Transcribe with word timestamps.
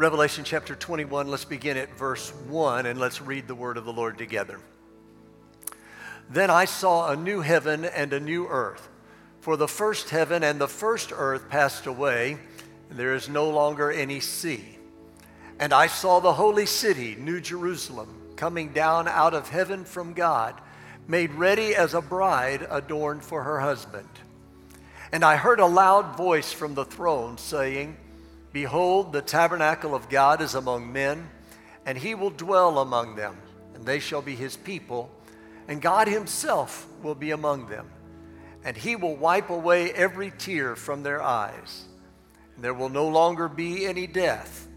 Revelation 0.00 0.44
chapter 0.44 0.74
21, 0.74 1.28
let's 1.28 1.44
begin 1.44 1.76
at 1.76 1.94
verse 1.94 2.32
1 2.48 2.86
and 2.86 2.98
let's 2.98 3.20
read 3.20 3.46
the 3.46 3.54
word 3.54 3.76
of 3.76 3.84
the 3.84 3.92
Lord 3.92 4.16
together. 4.16 4.58
Then 6.30 6.48
I 6.48 6.64
saw 6.64 7.10
a 7.10 7.16
new 7.16 7.42
heaven 7.42 7.84
and 7.84 8.14
a 8.14 8.18
new 8.18 8.46
earth, 8.46 8.88
for 9.42 9.58
the 9.58 9.68
first 9.68 10.08
heaven 10.08 10.42
and 10.42 10.58
the 10.58 10.66
first 10.66 11.12
earth 11.14 11.50
passed 11.50 11.84
away, 11.84 12.38
and 12.88 12.98
there 12.98 13.12
is 13.12 13.28
no 13.28 13.50
longer 13.50 13.92
any 13.92 14.20
sea. 14.20 14.78
And 15.58 15.70
I 15.74 15.86
saw 15.86 16.18
the 16.18 16.32
holy 16.32 16.64
city, 16.64 17.14
New 17.16 17.42
Jerusalem, 17.42 18.32
coming 18.36 18.72
down 18.72 19.06
out 19.06 19.34
of 19.34 19.50
heaven 19.50 19.84
from 19.84 20.14
God, 20.14 20.58
made 21.08 21.30
ready 21.32 21.74
as 21.74 21.92
a 21.92 22.00
bride 22.00 22.66
adorned 22.70 23.22
for 23.22 23.42
her 23.42 23.60
husband. 23.60 24.08
And 25.12 25.22
I 25.22 25.36
heard 25.36 25.60
a 25.60 25.66
loud 25.66 26.16
voice 26.16 26.54
from 26.54 26.74
the 26.74 26.86
throne 26.86 27.36
saying, 27.36 27.98
Behold, 28.52 29.12
the 29.12 29.22
tabernacle 29.22 29.94
of 29.94 30.08
God 30.08 30.40
is 30.40 30.54
among 30.54 30.92
men, 30.92 31.30
and 31.86 31.96
he 31.96 32.14
will 32.14 32.30
dwell 32.30 32.78
among 32.78 33.14
them, 33.14 33.36
and 33.74 33.84
they 33.84 34.00
shall 34.00 34.22
be 34.22 34.34
his 34.34 34.56
people, 34.56 35.10
and 35.68 35.80
God 35.80 36.08
himself 36.08 36.86
will 37.02 37.14
be 37.14 37.30
among 37.30 37.68
them. 37.68 37.88
And 38.64 38.76
he 38.76 38.96
will 38.96 39.16
wipe 39.16 39.50
away 39.50 39.90
every 39.92 40.32
tear 40.36 40.76
from 40.76 41.02
their 41.02 41.22
eyes. 41.22 41.84
And 42.54 42.64
there 42.64 42.74
will 42.74 42.88
no 42.88 43.08
longer 43.08 43.48
be 43.48 43.86
any 43.86 44.06
death. 44.06 44.68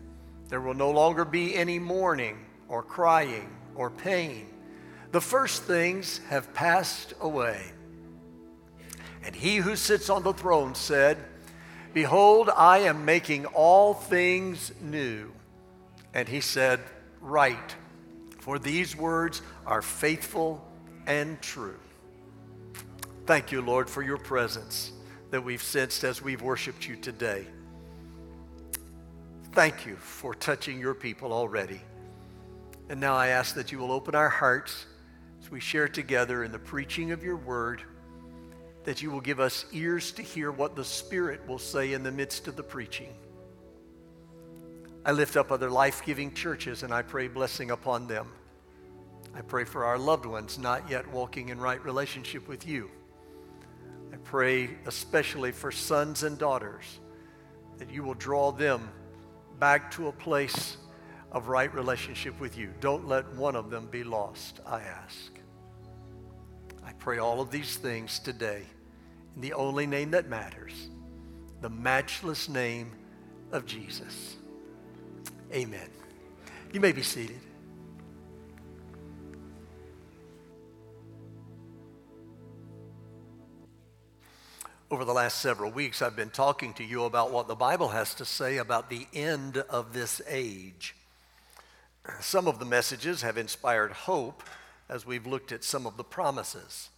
There 0.47 0.61
will 0.61 0.75
no 0.75 0.91
longer 0.91 1.25
be 1.25 1.55
any 1.55 1.79
mourning, 1.79 2.45
or 2.69 2.83
crying, 2.83 3.49
or 3.75 3.89
pain. 3.89 4.47
The 5.11 5.19
first 5.19 5.63
things 5.63 6.21
have 6.29 6.53
passed 6.53 7.13
away. 7.19 7.61
And 9.25 9.35
he 9.35 9.57
who 9.57 9.75
sits 9.75 10.09
on 10.09 10.23
the 10.23 10.33
throne 10.33 10.75
said, 10.75 11.17
Behold, 11.93 12.49
I 12.49 12.79
am 12.79 13.05
making 13.05 13.45
all 13.45 13.93
things 13.93 14.71
new. 14.81 15.31
And 16.13 16.27
he 16.27 16.41
said, 16.41 16.79
Write, 17.21 17.75
for 18.39 18.59
these 18.59 18.95
words 18.95 19.41
are 19.65 19.81
faithful 19.81 20.65
and 21.05 21.41
true. 21.41 21.79
Thank 23.25 23.51
you, 23.51 23.61
Lord, 23.61 23.89
for 23.89 24.01
your 24.01 24.17
presence 24.17 24.91
that 25.31 25.43
we've 25.43 25.63
sensed 25.63 26.03
as 26.03 26.21
we've 26.21 26.41
worshiped 26.41 26.87
you 26.87 26.95
today. 26.95 27.45
Thank 29.53 29.85
you 29.85 29.95
for 29.95 30.33
touching 30.33 30.79
your 30.79 30.93
people 30.93 31.31
already. 31.31 31.79
And 32.89 32.99
now 32.99 33.15
I 33.15 33.27
ask 33.27 33.55
that 33.55 33.71
you 33.71 33.77
will 33.77 33.91
open 33.91 34.15
our 34.15 34.29
hearts 34.29 34.85
as 35.41 35.51
we 35.51 35.59
share 35.59 35.87
together 35.87 36.43
in 36.43 36.51
the 36.51 36.59
preaching 36.59 37.11
of 37.11 37.23
your 37.23 37.37
word 37.37 37.83
that 38.83 39.01
you 39.01 39.11
will 39.11 39.21
give 39.21 39.39
us 39.39 39.65
ears 39.71 40.11
to 40.13 40.21
hear 40.21 40.51
what 40.51 40.75
the 40.75 40.83
Spirit 40.83 41.47
will 41.47 41.59
say 41.59 41.93
in 41.93 42.03
the 42.03 42.11
midst 42.11 42.47
of 42.47 42.55
the 42.55 42.63
preaching. 42.63 43.13
I 45.05 45.11
lift 45.11 45.35
up 45.35 45.51
other 45.51 45.69
life 45.69 46.03
giving 46.05 46.33
churches 46.33 46.83
and 46.83 46.93
I 46.93 47.01
pray 47.01 47.27
blessing 47.27 47.71
upon 47.71 48.07
them. 48.07 48.27
I 49.35 49.41
pray 49.41 49.63
for 49.63 49.85
our 49.85 49.97
loved 49.97 50.25
ones 50.25 50.57
not 50.57 50.89
yet 50.89 51.09
walking 51.11 51.49
in 51.49 51.59
right 51.59 51.83
relationship 51.83 52.47
with 52.47 52.67
you. 52.67 52.89
I 54.13 54.17
pray 54.17 54.69
especially 54.85 55.51
for 55.51 55.71
sons 55.71 56.23
and 56.23 56.37
daughters 56.37 56.99
that 57.79 57.89
you 57.89 58.03
will 58.03 58.13
draw 58.13 58.51
them 58.51 58.89
back 59.59 59.91
to 59.91 60.07
a 60.07 60.11
place 60.11 60.77
of 61.31 61.47
right 61.47 61.73
relationship 61.73 62.39
with 62.39 62.57
you. 62.57 62.69
Don't 62.79 63.07
let 63.07 63.33
one 63.35 63.55
of 63.55 63.69
them 63.69 63.87
be 63.87 64.03
lost, 64.03 64.59
I 64.65 64.81
ask. 64.81 65.31
I 66.85 66.93
pray 66.93 67.17
all 67.17 67.41
of 67.41 67.49
these 67.49 67.75
things 67.77 68.19
today 68.19 68.63
in 69.35 69.41
the 69.41 69.53
only 69.53 69.85
name 69.85 70.11
that 70.11 70.29
matters, 70.29 70.89
the 71.61 71.69
matchless 71.69 72.49
name 72.49 72.91
of 73.51 73.65
Jesus. 73.65 74.35
Amen. 75.53 75.89
You 76.71 76.79
may 76.79 76.91
be 76.91 77.03
seated. 77.03 77.39
Over 84.89 85.05
the 85.05 85.13
last 85.13 85.41
several 85.41 85.71
weeks, 85.71 86.03
I've 86.03 86.15
been 86.15 86.29
talking 86.29 86.73
to 86.73 86.83
you 86.83 87.05
about 87.05 87.31
what 87.31 87.47
the 87.47 87.55
Bible 87.55 87.89
has 87.89 88.13
to 88.15 88.25
say 88.25 88.57
about 88.57 88.91
the 88.91 89.07
end 89.11 89.57
of 89.57 89.91
this 89.91 90.21
age. 90.27 90.95
Some 92.19 92.47
of 92.47 92.59
the 92.59 92.65
messages 92.65 93.23
have 93.23 93.37
inspired 93.37 93.91
hope 93.91 94.43
as 94.89 95.05
we've 95.05 95.25
looked 95.25 95.51
at 95.51 95.63
some 95.63 95.87
of 95.87 95.97
the 95.97 96.03
promises. 96.03 96.89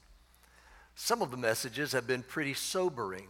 Some 0.96 1.22
of 1.22 1.30
the 1.30 1.38
messages 1.38 1.92
have 1.92 2.08
been 2.08 2.24
pretty 2.24 2.54
sobering 2.54 3.28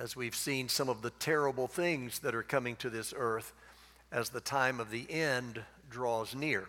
as 0.00 0.16
we've 0.16 0.34
seen 0.34 0.68
some 0.68 0.88
of 0.88 1.00
the 1.00 1.10
terrible 1.10 1.68
things 1.68 2.18
that 2.20 2.34
are 2.34 2.42
coming 2.42 2.74
to 2.76 2.90
this 2.90 3.14
earth 3.16 3.52
as 4.10 4.30
the 4.30 4.40
time 4.40 4.80
of 4.80 4.90
the 4.90 5.06
end 5.08 5.60
draws 5.88 6.34
near. 6.34 6.68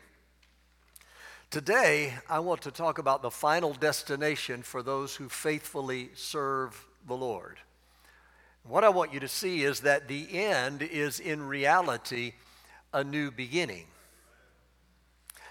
Today, 1.50 2.14
I 2.30 2.40
want 2.40 2.62
to 2.62 2.72
talk 2.72 3.00
about 3.00 3.24
the 3.24 3.32
final 3.32 3.74
destination 3.74 4.62
for 4.62 4.84
those 4.84 5.16
who 5.16 5.30
faithfully 5.30 6.12
serve 6.14 6.86
the 7.08 7.18
Lord. 7.18 7.58
What 8.64 8.84
I 8.84 8.90
want 8.90 9.14
you 9.14 9.20
to 9.22 9.28
see 9.28 9.64
is 9.64 9.80
that 9.80 10.08
the 10.08 10.28
end 10.32 10.84
is 10.84 11.20
in 11.20 11.48
reality 11.48 12.34
a 12.94 13.04
new 13.04 13.32
beginning. 13.32 13.88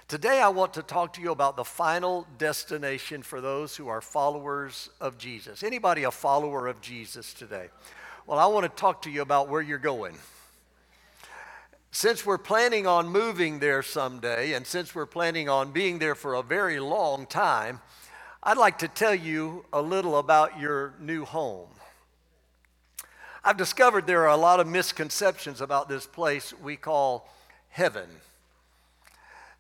Today, 0.09 0.41
I 0.41 0.49
want 0.49 0.73
to 0.73 0.83
talk 0.83 1.13
to 1.13 1.21
you 1.21 1.33
about 1.33 1.57
the 1.57 1.65
final 1.67 2.27
destination 2.39 3.23
for 3.23 3.43
those 3.43 3.77
who 3.77 3.89
are 3.89 4.01
followers 4.01 4.89
of 5.03 5.19
Jesus. 5.19 5.63
Anybody 5.63 6.05
a 6.05 6.11
follower 6.11 6.67
of 6.67 6.81
Jesus 6.81 7.35
today? 7.35 7.69
Well, 8.27 8.39
I 8.39 8.47
want 8.47 8.65
to 8.65 8.71
talk 8.71 9.03
to 9.03 9.11
you 9.11 9.21
about 9.21 9.51
where 9.51 9.61
you're 9.61 9.77
going. 9.77 10.17
Since 11.91 12.25
we're 12.25 12.39
planning 12.39 12.87
on 12.87 13.11
moving 13.11 13.59
there 13.59 13.83
someday, 13.83 14.55
and 14.55 14.67
since 14.67 14.95
we're 14.95 15.05
planning 15.05 15.51
on 15.51 15.73
being 15.73 15.99
there 15.99 16.15
for 16.15 16.33
a 16.33 16.43
very 16.43 16.81
long 16.81 17.27
time, 17.27 17.83
I'd 18.43 18.57
like 18.57 18.79
to 18.79 18.89
tell 18.89 19.15
you 19.15 19.67
a 19.75 19.83
little 19.83 20.17
about 20.17 20.59
your 20.59 20.95
new 20.99 21.27
home. 21.27 21.69
I've 23.45 23.59
discovered 23.59 24.07
there 24.07 24.23
are 24.23 24.35
a 24.35 24.39
lot 24.39 24.59
of 24.59 24.67
misconceptions 24.67 25.61
about 25.61 25.91
this 25.91 26.07
place 26.07 26.55
we 26.63 26.77
call 26.77 27.29
heaven. 27.69 28.09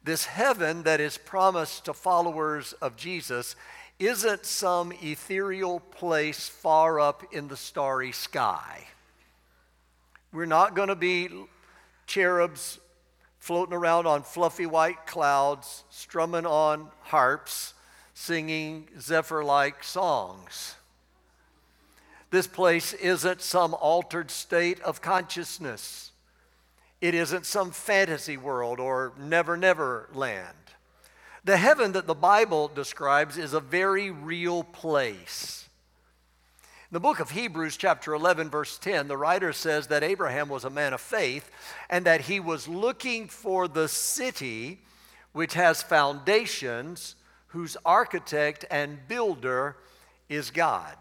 This 0.04 0.24
heaven 0.24 0.84
that 0.84 1.00
is 1.00 1.18
promised 1.18 1.84
to 1.84 1.92
followers 1.92 2.72
of 2.74 2.96
Jesus 2.96 3.56
isn't 3.98 4.46
some 4.46 4.92
ethereal 5.02 5.80
place 5.80 6.48
far 6.48 7.00
up 7.00 7.24
in 7.32 7.48
the 7.48 7.56
starry 7.56 8.12
sky. 8.12 8.86
We're 10.32 10.46
not 10.46 10.76
going 10.76 10.88
to 10.88 10.96
be 10.96 11.28
cherubs 12.06 12.78
floating 13.38 13.74
around 13.74 14.06
on 14.06 14.22
fluffy 14.22 14.66
white 14.66 15.06
clouds, 15.06 15.84
strumming 15.90 16.46
on 16.46 16.88
harps, 17.02 17.74
singing 18.14 18.88
zephyr 19.00 19.42
like 19.42 19.82
songs. 19.82 20.74
This 22.30 22.46
place 22.46 22.92
isn't 22.92 23.40
some 23.40 23.74
altered 23.74 24.30
state 24.30 24.80
of 24.80 25.00
consciousness. 25.00 26.07
It 27.00 27.14
isn't 27.14 27.46
some 27.46 27.70
fantasy 27.70 28.36
world 28.36 28.80
or 28.80 29.12
never, 29.18 29.56
never 29.56 30.08
land. 30.12 30.56
The 31.44 31.56
heaven 31.56 31.92
that 31.92 32.06
the 32.06 32.14
Bible 32.14 32.68
describes 32.68 33.38
is 33.38 33.52
a 33.52 33.60
very 33.60 34.10
real 34.10 34.64
place. 34.64 35.68
In 36.90 36.94
the 36.94 37.00
book 37.00 37.20
of 37.20 37.30
Hebrews, 37.30 37.76
chapter 37.76 38.14
11, 38.14 38.50
verse 38.50 38.78
10, 38.78 39.08
the 39.08 39.16
writer 39.16 39.52
says 39.52 39.86
that 39.88 40.02
Abraham 40.02 40.48
was 40.48 40.64
a 40.64 40.70
man 40.70 40.92
of 40.92 41.00
faith 41.00 41.50
and 41.88 42.04
that 42.06 42.22
he 42.22 42.40
was 42.40 42.66
looking 42.66 43.28
for 43.28 43.68
the 43.68 43.88
city 43.88 44.80
which 45.32 45.54
has 45.54 45.82
foundations, 45.82 47.14
whose 47.48 47.76
architect 47.84 48.64
and 48.70 49.06
builder 49.06 49.76
is 50.28 50.50
God. 50.50 50.96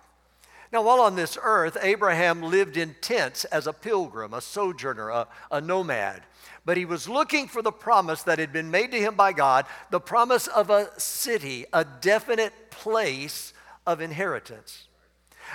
Now, 0.72 0.82
while 0.82 1.00
on 1.00 1.16
this 1.16 1.38
earth, 1.42 1.78
Abraham 1.82 2.42
lived 2.42 2.76
in 2.76 2.96
tents 3.00 3.46
as 3.46 3.68
a 3.68 3.74
pilgrim, 3.74 4.34
a 4.34 4.42
sojourner, 4.42 5.10
a, 5.10 5.28
a, 5.50 5.62
nomad. 5.62 6.24
But 6.66 6.76
he 6.76 6.84
was 6.84 7.08
looking 7.08 7.48
for 7.48 7.62
the 7.62 7.72
promise 7.72 8.24
that 8.24 8.40
had 8.40 8.52
been 8.52 8.70
made 8.70 8.92
to 8.92 9.00
him 9.00 9.16
by 9.16 9.32
God 9.32 9.66
the 9.92 10.02
promise 10.02 10.48
of 10.48 10.70
a 10.70 10.90
city, 11.00 11.66
a 11.72 11.86
definite 11.86 12.70
place 12.70 13.54
of 13.86 14.02
inheritance. 14.02 14.88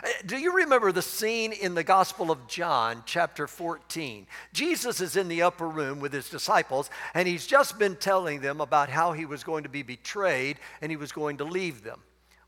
Uh, 0.02 0.08
do 0.24 0.38
you 0.38 0.54
remember 0.54 0.90
the 0.90 1.02
scene 1.02 1.52
in 1.52 1.74
the 1.74 1.84
Gospel 1.84 2.30
of 2.30 2.48
John, 2.48 3.02
chapter 3.04 3.46
14? 3.46 4.26
Jesus 4.54 5.02
is 5.02 5.16
in 5.16 5.28
the 5.28 5.42
upper 5.42 5.68
room 5.68 6.00
with 6.00 6.14
his 6.14 6.30
disciples, 6.30 6.88
and 7.12 7.28
he's 7.28 7.46
just 7.46 7.78
been 7.78 7.96
telling 7.96 8.40
them 8.40 8.62
about 8.62 8.88
how 8.88 9.12
he 9.12 9.26
was 9.26 9.44
going 9.44 9.64
to 9.64 9.68
be 9.68 9.82
betrayed 9.82 10.58
and 10.80 10.90
he 10.90 10.96
was 10.96 11.12
going 11.12 11.36
to 11.36 11.44
leave 11.44 11.84
them. 11.84 12.00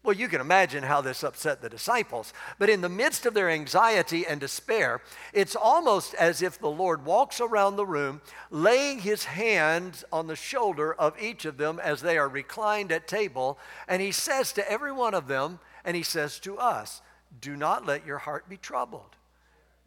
Well, 0.04 0.14
you 0.14 0.28
can 0.28 0.42
imagine 0.42 0.82
how 0.82 1.00
this 1.00 1.24
upset 1.24 1.62
the 1.62 1.70
disciples. 1.70 2.34
But 2.58 2.68
in 2.68 2.82
the 2.82 2.90
midst 2.90 3.24
of 3.24 3.32
their 3.32 3.48
anxiety 3.48 4.26
and 4.26 4.38
despair, 4.38 5.00
it's 5.32 5.56
almost 5.56 6.12
as 6.14 6.42
if 6.42 6.58
the 6.58 6.70
Lord 6.70 7.06
walks 7.06 7.40
around 7.40 7.76
the 7.76 7.86
room, 7.86 8.20
laying 8.50 8.98
his 8.98 9.24
hands 9.24 10.04
on 10.12 10.26
the 10.26 10.36
shoulder 10.36 10.92
of 10.92 11.18
each 11.18 11.46
of 11.46 11.56
them 11.56 11.80
as 11.82 12.02
they 12.02 12.18
are 12.18 12.28
reclined 12.28 12.92
at 12.92 13.08
table, 13.08 13.58
and 13.88 14.02
he 14.02 14.12
says 14.12 14.52
to 14.52 14.70
every 14.70 14.92
one 14.92 15.14
of 15.14 15.26
them, 15.26 15.58
and 15.86 15.96
he 15.96 16.02
says 16.02 16.38
to 16.40 16.58
us, 16.58 17.00
Do 17.40 17.56
not 17.56 17.86
let 17.86 18.04
your 18.04 18.18
heart 18.18 18.46
be 18.46 18.58
troubled. 18.58 19.16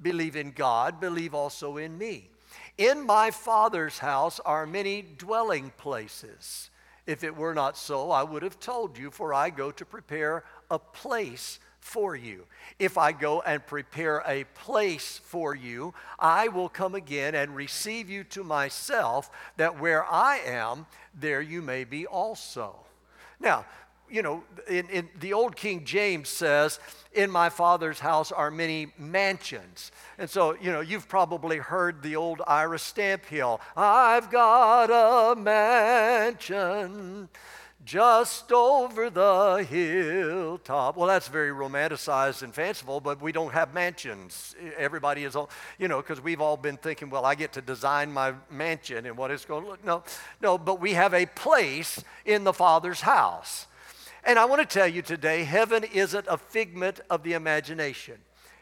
Believe 0.02 0.36
in 0.36 0.52
God, 0.52 1.00
believe 1.00 1.36
also 1.36 1.78
in 1.78 1.96
me. 1.96 2.32
In 2.80 3.06
my 3.06 3.30
Father's 3.30 4.00
house 4.00 4.40
are 4.40 4.66
many 4.66 5.04
dwelling 5.04 5.72
places. 5.78 6.72
If 7.08 7.24
it 7.24 7.36
were 7.36 7.54
not 7.54 7.78
so, 7.78 8.12
I 8.12 8.22
would 8.22 8.44
have 8.44 8.60
told 8.60 8.98
you, 8.98 9.10
for 9.10 9.34
I 9.34 9.50
go 9.50 9.72
to 9.72 9.86
prepare 9.86 10.44
a 10.70 10.78
place 10.78 11.60
for 11.80 12.18
you. 12.18 12.46
If 12.80 12.98
I 12.98 13.14
go 13.14 13.42
and 13.42 13.66
prepare 13.66 14.22
a 14.28 14.44
place 14.54 15.22
for 15.24 15.56
you, 15.56 15.94
I 16.20 16.50
will 16.50 16.68
come 16.68 16.96
again 16.96 17.34
and 17.34 17.56
receive 17.56 18.10
you 18.10 18.26
to 18.26 18.44
myself, 18.44 19.32
that 19.56 19.80
where 19.80 20.06
I 20.06 20.40
am, 20.46 20.86
there 21.18 21.42
you 21.42 21.62
may 21.62 21.86
be 21.86 22.06
also. 22.06 22.76
Now, 23.40 23.66
you 24.10 24.22
know, 24.22 24.44
in, 24.68 24.88
in, 24.90 25.10
the 25.20 25.34
old 25.34 25.56
King 25.56 25.86
James 25.86 26.30
says, 26.30 26.80
In 27.14 27.30
my 27.30 27.50
father's 27.50 28.00
house 28.00 28.32
are 28.32 28.50
many 28.52 28.94
mansions. 28.98 29.92
And 30.18 30.30
so, 30.30 30.56
you 30.60 30.72
know, 30.72 30.82
you've 30.82 31.08
probably 31.08 31.58
heard 31.58 32.02
the 32.02 32.16
old 32.16 32.42
Ira 32.48 32.78
Stamphill, 32.78 33.60
I've 33.76 34.30
got 34.32 34.90
a 34.90 35.36
mansion 35.36 37.30
just 37.88 38.52
over 38.52 39.10
the 39.10 39.66
hilltop. 39.70 40.98
Well, 40.98 41.08
that's 41.08 41.30
very 41.30 41.52
romanticized 41.52 42.44
and 42.44 42.54
fanciful, 42.54 43.00
but 43.00 43.22
we 43.22 43.32
don't 43.32 43.54
have 43.54 43.74
mansions. 43.74 44.56
Everybody 44.78 45.24
is, 45.24 45.38
all, 45.38 45.50
you 45.80 45.88
know, 45.88 46.02
because 46.02 46.20
we've 46.20 46.42
all 46.42 46.58
been 46.58 46.76
thinking, 46.76 47.10
well, 47.10 47.24
I 47.24 47.34
get 47.34 47.54
to 47.54 47.62
design 47.62 48.12
my 48.12 48.34
mansion 48.52 49.06
and 49.06 49.18
what 49.18 49.32
it's 49.32 49.46
going 49.46 49.64
to 49.64 49.70
look. 49.70 49.86
No, 49.86 50.04
no, 50.42 50.58
but 50.58 50.82
we 50.82 50.94
have 50.94 51.14
a 51.14 51.28
place 51.28 52.04
in 52.26 52.44
the 52.44 52.52
Father's 52.52 53.00
house. 53.00 53.68
And 54.28 54.38
I 54.38 54.44
want 54.44 54.60
to 54.60 54.68
tell 54.68 54.90
you 54.90 55.02
today 55.02 55.46
heaven 55.46 55.86
isn't 55.86 56.28
a 56.30 56.38
figment 56.38 57.00
of 57.10 57.24
the 57.24 57.32
imagination. 57.32 58.16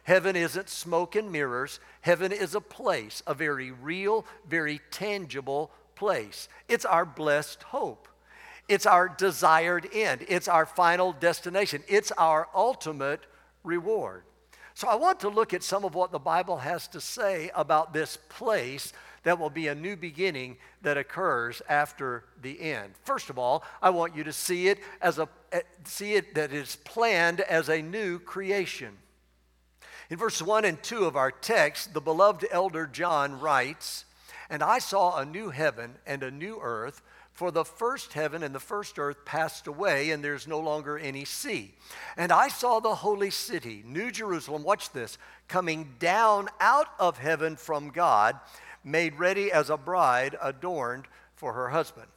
Heaven 0.04 0.36
isn't 0.36 0.70
smoke 0.70 1.16
and 1.16 1.32
mirrors. 1.32 1.80
Heaven 2.02 2.32
is 2.32 2.54
a 2.54 2.62
place, 2.62 3.24
a 3.26 3.34
very 3.34 3.72
real, 3.72 4.28
very 4.48 4.80
tangible 4.92 5.72
place. 5.96 6.50
It's 6.70 6.86
our 6.86 7.04
blessed 7.04 7.64
hope. 7.64 8.08
It's 8.70 8.86
our 8.86 9.10
desired 9.10 9.90
end. 9.92 10.24
It's 10.30 10.48
our 10.48 10.68
final 10.68 11.14
destination. 11.14 11.82
It's 11.88 12.12
our 12.12 12.48
ultimate 12.54 13.22
reward. 13.64 14.22
So 14.76 14.88
I 14.88 14.96
want 14.96 15.22
to 15.22 15.30
look 15.30 15.52
at 15.52 15.64
some 15.64 15.84
of 15.84 15.96
what 15.96 16.12
the 16.12 16.20
Bible 16.20 16.58
has 16.58 16.88
to 16.90 17.02
say 17.02 17.50
about 17.56 17.92
this 17.92 18.20
place 18.30 18.94
that 19.24 19.40
will 19.40 19.50
be 19.50 19.68
a 19.68 19.76
new 19.76 19.96
beginning 19.96 20.58
that 20.84 20.98
occurs 20.98 21.62
after 21.68 22.26
the 22.42 22.62
end. 22.62 22.94
First 23.04 23.32
of 23.32 23.40
all, 23.40 23.64
I 23.82 23.90
want 23.90 24.16
you 24.16 24.24
to 24.24 24.34
see 24.34 24.68
it 24.68 24.80
as 25.02 25.18
a 25.18 25.28
see 25.84 26.14
it 26.14 26.36
that 26.36 26.52
is 26.52 26.76
planned 26.78 27.42
as 27.42 27.70
a 27.70 27.82
new 27.82 28.20
creation. 28.20 28.98
In 30.10 30.18
verse 30.18 30.42
1 30.42 30.66
and 30.66 30.82
2 30.82 31.06
of 31.06 31.16
our 31.16 31.32
text, 31.32 31.94
the 31.94 32.02
beloved 32.02 32.46
elder 32.52 32.86
John 32.88 33.40
writes, 33.40 34.06
"And 34.50 34.62
I 34.62 34.80
saw 34.80 35.18
a 35.18 35.26
new 35.26 35.50
heaven 35.50 35.98
and 36.06 36.22
a 36.22 36.32
new 36.32 36.60
earth, 36.62 37.02
for 37.34 37.52
the 37.52 37.66
first 37.66 38.14
heaven 38.14 38.44
and 38.44 38.56
the 38.56 38.60
first 38.62 38.98
earth 38.98 39.26
passed 39.26 39.68
away, 39.68 40.12
and 40.12 40.24
there's 40.24 40.48
no 40.48 40.60
longer 40.60 40.98
any 40.98 41.26
sea. 41.26 41.76
And 42.16 42.32
I 42.32 42.48
saw 42.48 42.80
the 42.80 42.96
holy 42.96 43.30
city, 43.30 43.84
New 43.86 44.10
Jerusalem, 44.10 44.64
watch 44.64 44.92
this, 44.92 45.18
coming 45.50 45.96
down 46.00 46.50
out 46.62 46.88
of 46.98 47.18
heaven 47.18 47.58
from 47.58 47.90
God, 47.90 48.40
made 48.86 49.20
ready 49.20 49.52
as 49.52 49.70
a 49.70 49.76
bride 49.76 50.38
adorned 50.42 51.10
for 51.36 51.52
her 51.54 51.70
husband. 51.70 52.08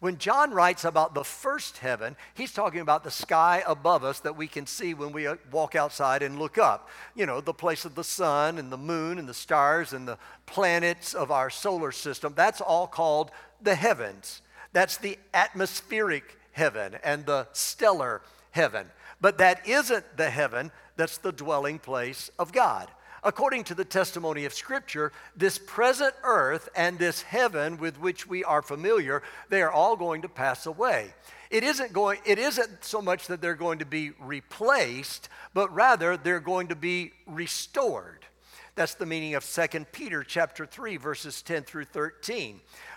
When 0.00 0.18
John 0.18 0.52
writes 0.52 0.84
about 0.84 1.14
the 1.14 1.24
first 1.24 1.78
heaven, 1.78 2.16
he's 2.34 2.52
talking 2.52 2.80
about 2.80 3.02
the 3.02 3.10
sky 3.10 3.62
above 3.66 4.04
us 4.04 4.20
that 4.20 4.36
we 4.36 4.46
can 4.46 4.66
see 4.66 4.92
when 4.92 5.12
we 5.12 5.26
uh, 5.26 5.36
walk 5.50 5.74
outside 5.74 6.22
and 6.22 6.38
look 6.38 6.58
up. 6.58 6.90
You 7.14 7.24
know, 7.24 7.40
the 7.40 7.54
place 7.54 7.84
of 7.84 7.94
the 7.94 8.04
sun 8.04 8.58
and 8.58 8.70
the 8.70 8.76
moon 8.76 9.18
and 9.18 9.28
the 9.28 9.34
stars 9.34 9.94
and 9.94 10.06
the 10.06 10.18
planets 10.44 11.14
of 11.14 11.30
our 11.30 11.48
solar 11.48 11.92
system. 11.92 12.34
That's 12.36 12.60
all 12.60 12.86
called 12.86 13.30
the 13.62 13.74
heavens. 13.74 14.42
That's 14.72 14.98
the 14.98 15.18
atmospheric 15.32 16.38
heaven 16.52 16.96
and 17.02 17.24
the 17.24 17.48
stellar 17.52 18.20
heaven. 18.50 18.88
But 19.20 19.38
that 19.38 19.66
isn't 19.66 20.18
the 20.18 20.28
heaven 20.28 20.70
that's 20.96 21.18
the 21.18 21.32
dwelling 21.32 21.78
place 21.78 22.30
of 22.38 22.52
God. 22.52 22.90
According 23.26 23.64
to 23.64 23.74
the 23.74 23.84
testimony 23.84 24.44
of 24.44 24.54
Scripture, 24.54 25.10
this 25.36 25.58
present 25.58 26.14
earth 26.22 26.68
and 26.76 26.96
this 26.96 27.22
heaven 27.22 27.76
with 27.76 27.98
which 27.98 28.28
we 28.28 28.44
are 28.44 28.62
familiar, 28.62 29.20
they 29.48 29.62
are 29.62 29.72
all 29.72 29.96
going 29.96 30.22
to 30.22 30.28
pass 30.28 30.64
away. 30.64 31.12
It 31.50 31.64
isn't, 31.64 31.92
going, 31.92 32.20
it 32.24 32.38
isn't 32.38 32.84
so 32.84 33.02
much 33.02 33.26
that 33.26 33.40
they're 33.40 33.56
going 33.56 33.80
to 33.80 33.84
be 33.84 34.12
replaced, 34.20 35.28
but 35.54 35.74
rather 35.74 36.16
they're 36.16 36.38
going 36.38 36.68
to 36.68 36.76
be 36.76 37.10
restored. 37.26 38.24
That's 38.76 38.94
the 38.94 39.06
meaning 39.06 39.34
of 39.34 39.44
2 39.44 39.86
Peter 39.90 40.22
chapter 40.22 40.64
3 40.64 40.96
verses 40.96 41.42
10 41.42 41.64
through 41.64 41.86
13. 41.86 42.60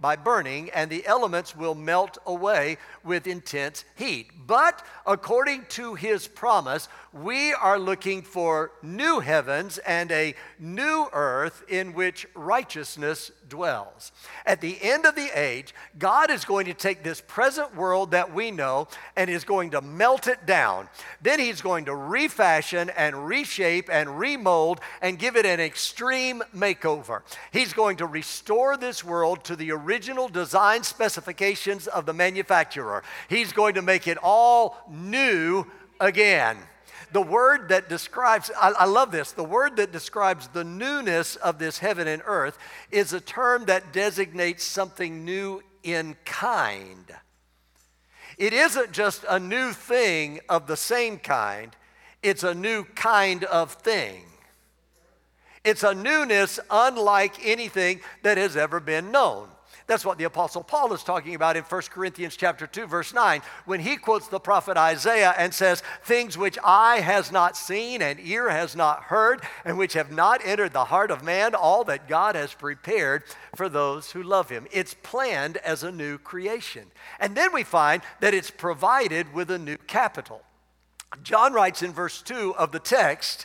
by 0.00 0.16
burning, 0.16 0.70
and 0.70 0.90
the 0.90 1.06
elements 1.06 1.56
will 1.56 1.74
melt 1.74 2.18
away 2.26 2.76
with 3.02 3.26
intense 3.26 3.84
heat. 3.94 4.30
But 4.46 4.84
according 5.06 5.66
to 5.70 5.94
his 5.94 6.28
promise, 6.28 6.88
we 7.12 7.54
are 7.54 7.78
looking 7.78 8.22
for 8.22 8.72
new 8.82 9.20
heavens 9.20 9.78
and 9.78 10.10
a 10.10 10.34
new 10.58 11.06
earth 11.12 11.64
in 11.68 11.94
which 11.94 12.26
righteousness 12.34 13.30
dwells. 13.48 14.12
At 14.44 14.60
the 14.60 14.76
end 14.82 15.06
of 15.06 15.14
the 15.14 15.30
age, 15.38 15.74
God 15.98 16.30
is 16.30 16.44
going 16.44 16.66
to 16.66 16.74
take 16.74 17.02
this 17.02 17.20
present 17.20 17.74
world 17.76 18.10
that 18.10 18.34
we 18.34 18.50
know 18.50 18.88
and 19.16 19.30
is 19.30 19.44
going 19.44 19.70
to 19.70 19.80
melt 19.80 20.26
it 20.26 20.44
down. 20.44 20.88
Then 21.22 21.38
he's 21.38 21.60
going 21.60 21.84
to 21.84 21.94
refashion 21.94 22.90
and 22.90 23.26
reshape 23.26 23.88
and 23.90 24.18
remold 24.18 24.80
and 25.00 25.18
give 25.18 25.36
it 25.36 25.46
an 25.46 25.60
extreme 25.60 26.42
makeover. 26.54 27.22
He's 27.52 27.72
going 27.72 27.98
to 27.98 28.06
restore 28.06 28.76
this 28.76 29.04
world 29.04 29.44
to 29.44 29.56
the 29.56 29.70
original 29.70 29.83
design 30.28 30.82
specifications 30.82 31.86
of 31.86 32.06
the 32.06 32.12
manufacturer. 32.12 33.02
He's 33.28 33.52
going 33.52 33.74
to 33.74 33.82
make 33.82 34.08
it 34.08 34.18
all 34.22 34.76
new 34.88 35.66
again 36.00 36.58
the 37.14 37.22
word 37.22 37.68
that 37.68 37.88
describes, 37.88 38.50
I, 38.60 38.72
I, 38.72 38.84
love 38.86 39.12
this, 39.12 39.30
the 39.30 39.44
word 39.44 39.76
that 39.76 39.92
describes 39.92 40.48
the 40.48 40.64
newness 40.64 41.36
of 41.36 41.60
this 41.60 41.78
heaven 41.78 42.08
and 42.08 42.20
earth 42.26 42.58
is 42.90 43.12
a 43.12 43.20
term 43.20 43.66
that 43.66 43.92
designates 43.92 44.64
something 44.64 45.24
new 45.24 45.62
in 45.84 46.16
kind. 46.24 47.14
It 48.36 48.52
isn't 48.52 48.90
just 48.90 49.24
a 49.28 49.38
new 49.38 49.72
thing 49.72 50.40
of 50.48 50.66
the 50.66 50.76
same 50.76 51.18
kind, 51.18 51.76
it's 52.20 52.42
a 52.42 52.52
new 52.52 52.82
kind 52.82 53.44
of 53.44 53.72
thing. 53.72 54.24
It's 55.62 55.84
a 55.84 55.94
newness 55.94 56.58
unlike 56.68 57.46
anything 57.46 58.00
that 58.22 58.38
has 58.38 58.56
ever 58.56 58.80
been 58.80 59.12
known. 59.12 59.48
That's 59.86 60.04
what 60.04 60.16
the 60.16 60.24
apostle 60.24 60.62
Paul 60.62 60.94
is 60.94 61.02
talking 61.02 61.34
about 61.34 61.58
in 61.58 61.62
1 61.62 61.82
Corinthians 61.90 62.36
chapter 62.36 62.66
2 62.66 62.86
verse 62.86 63.12
9 63.12 63.42
when 63.66 63.80
he 63.80 63.96
quotes 63.96 64.28
the 64.28 64.40
prophet 64.40 64.78
Isaiah 64.78 65.34
and 65.36 65.52
says 65.52 65.82
things 66.04 66.38
which 66.38 66.58
eye 66.64 67.00
has 67.00 67.30
not 67.30 67.54
seen 67.54 68.00
and 68.00 68.18
ear 68.20 68.48
has 68.48 68.74
not 68.74 69.04
heard 69.04 69.42
and 69.62 69.76
which 69.76 69.92
have 69.92 70.10
not 70.10 70.40
entered 70.42 70.72
the 70.72 70.86
heart 70.86 71.10
of 71.10 71.22
man 71.22 71.54
all 71.54 71.84
that 71.84 72.08
God 72.08 72.34
has 72.34 72.54
prepared 72.54 73.24
for 73.54 73.68
those 73.68 74.12
who 74.12 74.22
love 74.22 74.48
him. 74.48 74.66
It's 74.72 74.94
planned 74.94 75.58
as 75.58 75.82
a 75.82 75.92
new 75.92 76.16
creation. 76.16 76.90
And 77.20 77.36
then 77.36 77.52
we 77.52 77.62
find 77.62 78.02
that 78.20 78.32
it's 78.32 78.50
provided 78.50 79.34
with 79.34 79.50
a 79.50 79.58
new 79.58 79.76
capital. 79.76 80.42
John 81.22 81.52
writes 81.52 81.82
in 81.82 81.92
verse 81.92 82.22
2 82.22 82.56
of 82.56 82.72
the 82.72 82.80
text, 82.80 83.44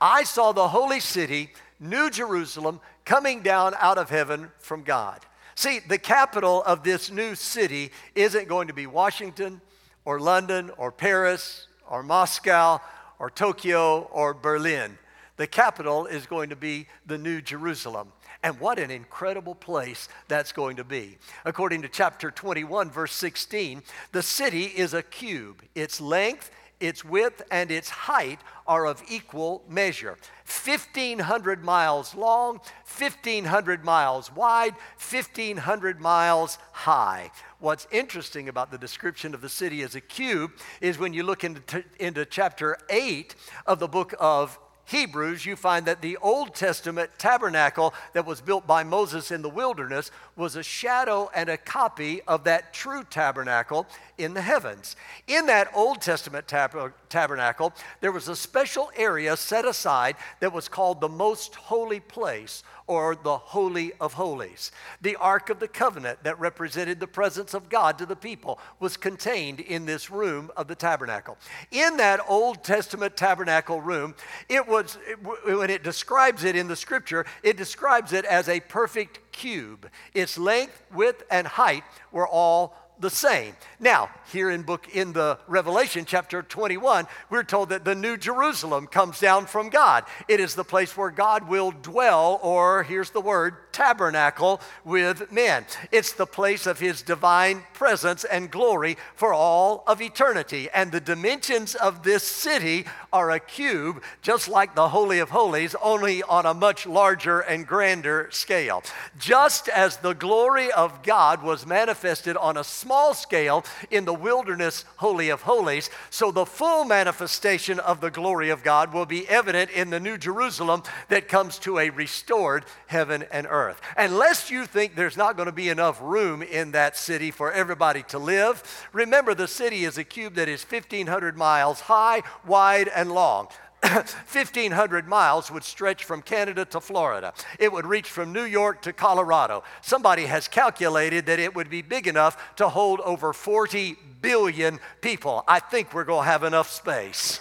I 0.00 0.24
saw 0.24 0.52
the 0.52 0.68
holy 0.68 1.00
city, 1.00 1.50
New 1.80 2.10
Jerusalem, 2.10 2.80
coming 3.04 3.42
down 3.42 3.74
out 3.78 3.96
of 3.96 4.10
heaven 4.10 4.50
from 4.58 4.82
God. 4.82 5.24
See, 5.58 5.80
the 5.80 5.98
capital 5.98 6.62
of 6.62 6.84
this 6.84 7.10
new 7.10 7.34
city 7.34 7.90
isn't 8.14 8.46
going 8.46 8.68
to 8.68 8.72
be 8.74 8.86
Washington 8.86 9.60
or 10.04 10.20
London 10.20 10.70
or 10.76 10.92
Paris 10.92 11.66
or 11.90 12.04
Moscow 12.04 12.78
or 13.18 13.28
Tokyo 13.28 14.02
or 14.12 14.34
Berlin. 14.34 14.96
The 15.36 15.48
capital 15.48 16.06
is 16.06 16.26
going 16.26 16.50
to 16.50 16.54
be 16.54 16.86
the 17.06 17.18
New 17.18 17.40
Jerusalem. 17.40 18.12
And 18.44 18.60
what 18.60 18.78
an 18.78 18.92
incredible 18.92 19.56
place 19.56 20.08
that's 20.28 20.52
going 20.52 20.76
to 20.76 20.84
be. 20.84 21.18
According 21.44 21.82
to 21.82 21.88
chapter 21.88 22.30
21, 22.30 22.92
verse 22.92 23.14
16, 23.14 23.82
the 24.12 24.22
city 24.22 24.66
is 24.66 24.94
a 24.94 25.02
cube. 25.02 25.64
Its 25.74 26.00
length 26.00 26.52
its 26.80 27.04
width 27.04 27.42
and 27.50 27.70
its 27.70 27.88
height 27.88 28.40
are 28.66 28.86
of 28.86 29.02
equal 29.08 29.64
measure 29.68 30.16
1,500 30.48 31.62
miles 31.62 32.14
long, 32.14 32.60
1,500 32.98 33.84
miles 33.84 34.32
wide, 34.34 34.74
1,500 35.10 36.00
miles 36.00 36.58
high. 36.72 37.30
What's 37.58 37.86
interesting 37.90 38.48
about 38.48 38.70
the 38.70 38.78
description 38.78 39.34
of 39.34 39.40
the 39.40 39.48
city 39.48 39.82
as 39.82 39.94
a 39.94 40.00
cube 40.00 40.52
is 40.80 40.98
when 40.98 41.12
you 41.12 41.22
look 41.22 41.44
into, 41.44 41.84
into 42.00 42.24
chapter 42.24 42.78
8 42.88 43.34
of 43.66 43.78
the 43.78 43.88
book 43.88 44.14
of 44.18 44.58
Hebrews, 44.88 45.44
you 45.44 45.54
find 45.54 45.84
that 45.84 46.00
the 46.00 46.16
Old 46.16 46.54
Testament 46.54 47.10
tabernacle 47.18 47.92
that 48.14 48.24
was 48.24 48.40
built 48.40 48.66
by 48.66 48.84
Moses 48.84 49.30
in 49.30 49.42
the 49.42 49.48
wilderness 49.50 50.10
was 50.34 50.56
a 50.56 50.62
shadow 50.62 51.30
and 51.34 51.50
a 51.50 51.58
copy 51.58 52.22
of 52.22 52.44
that 52.44 52.72
true 52.72 53.04
tabernacle 53.04 53.86
in 54.16 54.32
the 54.32 54.40
heavens. 54.40 54.96
In 55.26 55.44
that 55.44 55.70
Old 55.74 56.00
Testament 56.00 56.48
tab- 56.48 56.94
tabernacle, 57.10 57.74
there 58.00 58.12
was 58.12 58.28
a 58.28 58.36
special 58.36 58.90
area 58.96 59.36
set 59.36 59.66
aside 59.66 60.16
that 60.40 60.54
was 60.54 60.68
called 60.68 61.02
the 61.02 61.08
most 61.08 61.54
holy 61.54 62.00
place 62.00 62.62
or 62.88 63.14
the 63.14 63.36
Holy 63.36 63.92
of 64.00 64.14
Holies. 64.14 64.72
The 65.00 65.14
Ark 65.16 65.50
of 65.50 65.60
the 65.60 65.68
Covenant 65.68 66.24
that 66.24 66.40
represented 66.40 66.98
the 66.98 67.06
presence 67.06 67.54
of 67.54 67.68
God 67.68 67.98
to 67.98 68.06
the 68.06 68.16
people 68.16 68.58
was 68.80 68.96
contained 68.96 69.60
in 69.60 69.86
this 69.86 70.10
room 70.10 70.50
of 70.56 70.66
the 70.66 70.74
tabernacle. 70.74 71.38
In 71.70 71.98
that 71.98 72.20
Old 72.28 72.64
Testament 72.64 73.16
tabernacle 73.16 73.80
room, 73.80 74.16
it 74.48 74.66
was, 74.66 74.98
when 75.44 75.70
it 75.70 75.84
describes 75.84 76.42
it 76.42 76.56
in 76.56 76.66
the 76.66 76.76
scripture, 76.76 77.24
it 77.42 77.56
describes 77.56 78.12
it 78.12 78.24
as 78.24 78.48
a 78.48 78.58
perfect 78.60 79.20
cube. 79.30 79.88
Its 80.14 80.36
length, 80.36 80.82
width, 80.92 81.22
and 81.30 81.46
height 81.46 81.84
were 82.10 82.26
all 82.26 82.87
the 83.00 83.10
same. 83.10 83.54
Now, 83.78 84.10
here 84.32 84.50
in 84.50 84.62
book 84.62 84.88
in 84.94 85.12
the 85.12 85.38
Revelation 85.46 86.04
chapter 86.04 86.42
21, 86.42 87.06
we're 87.30 87.44
told 87.44 87.68
that 87.68 87.84
the 87.84 87.94
new 87.94 88.16
Jerusalem 88.16 88.86
comes 88.86 89.20
down 89.20 89.46
from 89.46 89.68
God. 89.68 90.04
It 90.28 90.40
is 90.40 90.54
the 90.54 90.64
place 90.64 90.96
where 90.96 91.10
God 91.10 91.48
will 91.48 91.70
dwell 91.70 92.40
or 92.42 92.82
here's 92.82 93.10
the 93.10 93.20
word 93.20 93.67
tabernacle 93.78 94.60
with 94.84 95.30
men. 95.30 95.64
It's 95.92 96.12
the 96.12 96.26
place 96.26 96.66
of 96.66 96.80
his 96.80 97.00
divine 97.00 97.62
presence 97.74 98.24
and 98.24 98.50
glory 98.50 98.96
for 99.14 99.32
all 99.32 99.84
of 99.86 100.02
eternity. 100.02 100.68
And 100.74 100.90
the 100.90 101.00
dimensions 101.00 101.76
of 101.76 102.02
this 102.02 102.24
city 102.24 102.86
are 103.12 103.30
a 103.30 103.38
cube, 103.38 104.02
just 104.20 104.48
like 104.48 104.74
the 104.74 104.88
Holy 104.88 105.20
of 105.20 105.30
Holies, 105.30 105.76
only 105.80 106.24
on 106.24 106.44
a 106.44 106.54
much 106.54 106.86
larger 106.86 107.38
and 107.38 107.68
grander 107.68 108.28
scale. 108.32 108.82
Just 109.16 109.68
as 109.68 109.98
the 109.98 110.12
glory 110.12 110.72
of 110.72 111.04
God 111.04 111.44
was 111.44 111.64
manifested 111.64 112.36
on 112.36 112.56
a 112.56 112.64
small 112.64 113.14
scale 113.14 113.64
in 113.92 114.04
the 114.04 114.12
wilderness 114.12 114.84
Holy 114.96 115.28
of 115.28 115.42
Holies, 115.42 115.88
so 116.10 116.32
the 116.32 116.44
full 116.46 116.84
manifestation 116.84 117.78
of 117.78 118.00
the 118.00 118.10
glory 118.10 118.50
of 118.50 118.64
God 118.64 118.92
will 118.92 119.06
be 119.06 119.28
evident 119.28 119.70
in 119.70 119.90
the 119.90 120.00
New 120.00 120.18
Jerusalem 120.18 120.82
that 121.10 121.28
comes 121.28 121.60
to 121.60 121.78
a 121.78 121.90
restored 121.90 122.64
heaven 122.88 123.24
and 123.30 123.46
earth. 123.48 123.67
And 123.96 124.16
lest 124.16 124.50
you 124.50 124.66
think 124.66 124.94
there's 124.94 125.16
not 125.16 125.36
going 125.36 125.46
to 125.46 125.52
be 125.52 125.68
enough 125.68 126.00
room 126.00 126.42
in 126.42 126.72
that 126.72 126.96
city 126.96 127.30
for 127.30 127.52
everybody 127.52 128.02
to 128.04 128.18
live, 128.18 128.88
remember 128.92 129.34
the 129.34 129.48
city 129.48 129.84
is 129.84 129.98
a 129.98 130.04
cube 130.04 130.34
that 130.34 130.48
is 130.48 130.64
1,500 130.64 131.36
miles 131.36 131.80
high, 131.80 132.22
wide, 132.46 132.88
and 132.88 133.12
long. 133.12 133.48
1,500 133.82 135.06
miles 135.06 135.52
would 135.52 135.62
stretch 135.62 136.02
from 136.02 136.20
Canada 136.20 136.64
to 136.64 136.80
Florida. 136.80 137.32
It 137.60 137.72
would 137.72 137.86
reach 137.86 138.10
from 138.10 138.32
New 138.32 138.42
York 138.42 138.82
to 138.82 138.92
Colorado. 138.92 139.62
Somebody 139.82 140.26
has 140.26 140.48
calculated 140.48 141.26
that 141.26 141.38
it 141.38 141.54
would 141.54 141.70
be 141.70 141.82
big 141.82 142.08
enough 142.08 142.56
to 142.56 142.68
hold 142.68 143.00
over 143.00 143.32
40 143.32 143.96
billion 144.20 144.80
people. 145.00 145.44
I 145.46 145.60
think 145.60 145.94
we're 145.94 146.04
going 146.04 146.24
to 146.24 146.30
have 146.30 146.42
enough 146.42 146.70
space. 146.70 147.40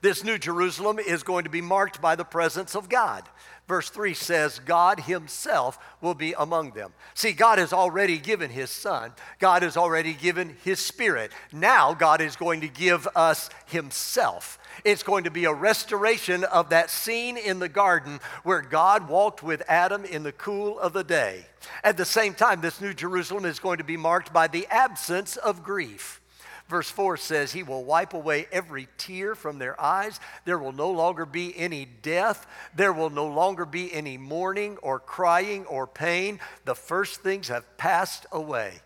This 0.00 0.24
New 0.24 0.36
Jerusalem 0.36 0.98
is 0.98 1.22
going 1.22 1.44
to 1.44 1.50
be 1.50 1.62
marked 1.62 2.00
by 2.00 2.14
the 2.14 2.24
presence 2.24 2.74
of 2.74 2.88
God. 2.88 3.24
Verse 3.66 3.88
3 3.88 4.12
says, 4.12 4.58
God 4.58 5.00
Himself 5.00 5.78
will 6.02 6.14
be 6.14 6.34
among 6.38 6.72
them. 6.72 6.92
See, 7.14 7.32
God 7.32 7.58
has 7.58 7.72
already 7.72 8.18
given 8.18 8.50
His 8.50 8.70
Son, 8.70 9.12
God 9.38 9.62
has 9.62 9.76
already 9.76 10.12
given 10.12 10.56
His 10.64 10.80
Spirit. 10.80 11.32
Now, 11.52 11.94
God 11.94 12.20
is 12.20 12.36
going 12.36 12.60
to 12.60 12.68
give 12.68 13.08
us 13.16 13.48
Himself. 13.66 14.58
It's 14.84 15.02
going 15.02 15.24
to 15.24 15.30
be 15.30 15.46
a 15.46 15.52
restoration 15.52 16.44
of 16.44 16.70
that 16.70 16.90
scene 16.90 17.38
in 17.38 17.58
the 17.58 17.68
garden 17.68 18.20
where 18.42 18.60
God 18.60 19.08
walked 19.08 19.42
with 19.42 19.62
Adam 19.68 20.04
in 20.04 20.24
the 20.24 20.32
cool 20.32 20.78
of 20.78 20.92
the 20.92 21.04
day. 21.04 21.46
At 21.82 21.96
the 21.96 22.04
same 22.04 22.34
time, 22.34 22.60
this 22.60 22.80
New 22.80 22.92
Jerusalem 22.92 23.46
is 23.46 23.60
going 23.60 23.78
to 23.78 23.84
be 23.84 23.96
marked 23.96 24.32
by 24.32 24.48
the 24.48 24.66
absence 24.66 25.36
of 25.36 25.62
grief. 25.62 26.20
Verse 26.68 26.88
4 26.88 27.18
says, 27.18 27.52
He 27.52 27.62
will 27.62 27.84
wipe 27.84 28.14
away 28.14 28.46
every 28.50 28.88
tear 28.96 29.34
from 29.34 29.58
their 29.58 29.78
eyes. 29.80 30.18
There 30.44 30.58
will 30.58 30.72
no 30.72 30.90
longer 30.90 31.26
be 31.26 31.56
any 31.56 31.86
death. 32.02 32.46
There 32.74 32.92
will 32.92 33.10
no 33.10 33.26
longer 33.26 33.66
be 33.66 33.92
any 33.92 34.16
mourning 34.16 34.78
or 34.78 34.98
crying 34.98 35.66
or 35.66 35.86
pain. 35.86 36.40
The 36.64 36.74
first 36.74 37.20
things 37.20 37.48
have 37.48 37.76
passed 37.76 38.26
away. 38.32 38.80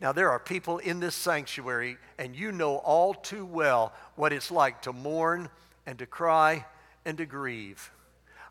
Now, 0.00 0.12
there 0.12 0.30
are 0.30 0.38
people 0.38 0.78
in 0.78 1.00
this 1.00 1.14
sanctuary, 1.14 1.98
and 2.18 2.36
you 2.36 2.52
know 2.52 2.76
all 2.76 3.14
too 3.14 3.44
well 3.44 3.92
what 4.16 4.32
it's 4.32 4.50
like 4.50 4.82
to 4.82 4.92
mourn 4.92 5.48
and 5.86 5.98
to 5.98 6.06
cry 6.06 6.66
and 7.04 7.18
to 7.18 7.26
grieve. 7.26 7.90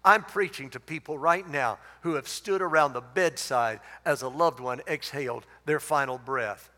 I'm 0.05 0.23
preaching 0.23 0.69
to 0.71 0.79
people 0.81 1.17
right 1.17 1.47
now 1.47 1.79
who 2.01 2.15
have 2.15 2.27
stood 2.27 2.61
around 2.61 2.93
the 2.93 3.01
bedside 3.01 3.79
as 4.03 4.21
a 4.21 4.27
loved 4.27 4.59
one 4.59 4.81
exhaled 4.87 5.45
their 5.65 5.79
final 5.79 6.17
breath. 6.17 6.69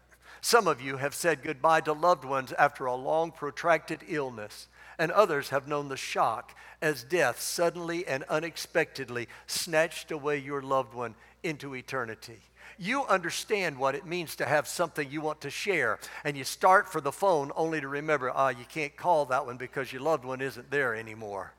Some 0.45 0.67
of 0.67 0.79
you 0.79 0.97
have 0.97 1.15
said 1.15 1.41
goodbye 1.41 1.81
to 1.81 1.93
loved 1.93 2.23
ones 2.23 2.53
after 2.53 2.85
a 2.85 2.93
long, 2.93 3.31
protracted 3.31 4.01
illness, 4.07 4.67
and 4.99 5.11
others 5.11 5.49
have 5.49 5.67
known 5.67 5.89
the 5.89 5.97
shock 5.97 6.55
as 6.83 7.03
death 7.03 7.41
suddenly 7.41 8.05
and 8.05 8.23
unexpectedly 8.29 9.27
snatched 9.47 10.11
away 10.11 10.37
your 10.37 10.61
loved 10.61 10.93
one 10.93 11.15
into 11.41 11.75
eternity. 11.75 12.37
You 12.77 13.05
understand 13.05 13.79
what 13.79 13.95
it 13.95 14.05
means 14.05 14.35
to 14.35 14.45
have 14.45 14.67
something 14.67 15.09
you 15.09 15.19
want 15.19 15.41
to 15.41 15.49
share, 15.49 15.97
and 16.23 16.37
you 16.37 16.43
start 16.43 16.89
for 16.89 17.01
the 17.01 17.11
phone 17.11 17.51
only 17.55 17.81
to 17.81 17.87
remember, 17.87 18.29
ah, 18.29 18.49
you 18.49 18.65
can't 18.69 18.95
call 18.95 19.25
that 19.25 19.47
one 19.47 19.57
because 19.57 19.91
your 19.91 20.03
loved 20.03 20.25
one 20.25 20.41
isn't 20.41 20.69
there 20.69 20.93
anymore. 20.93 21.55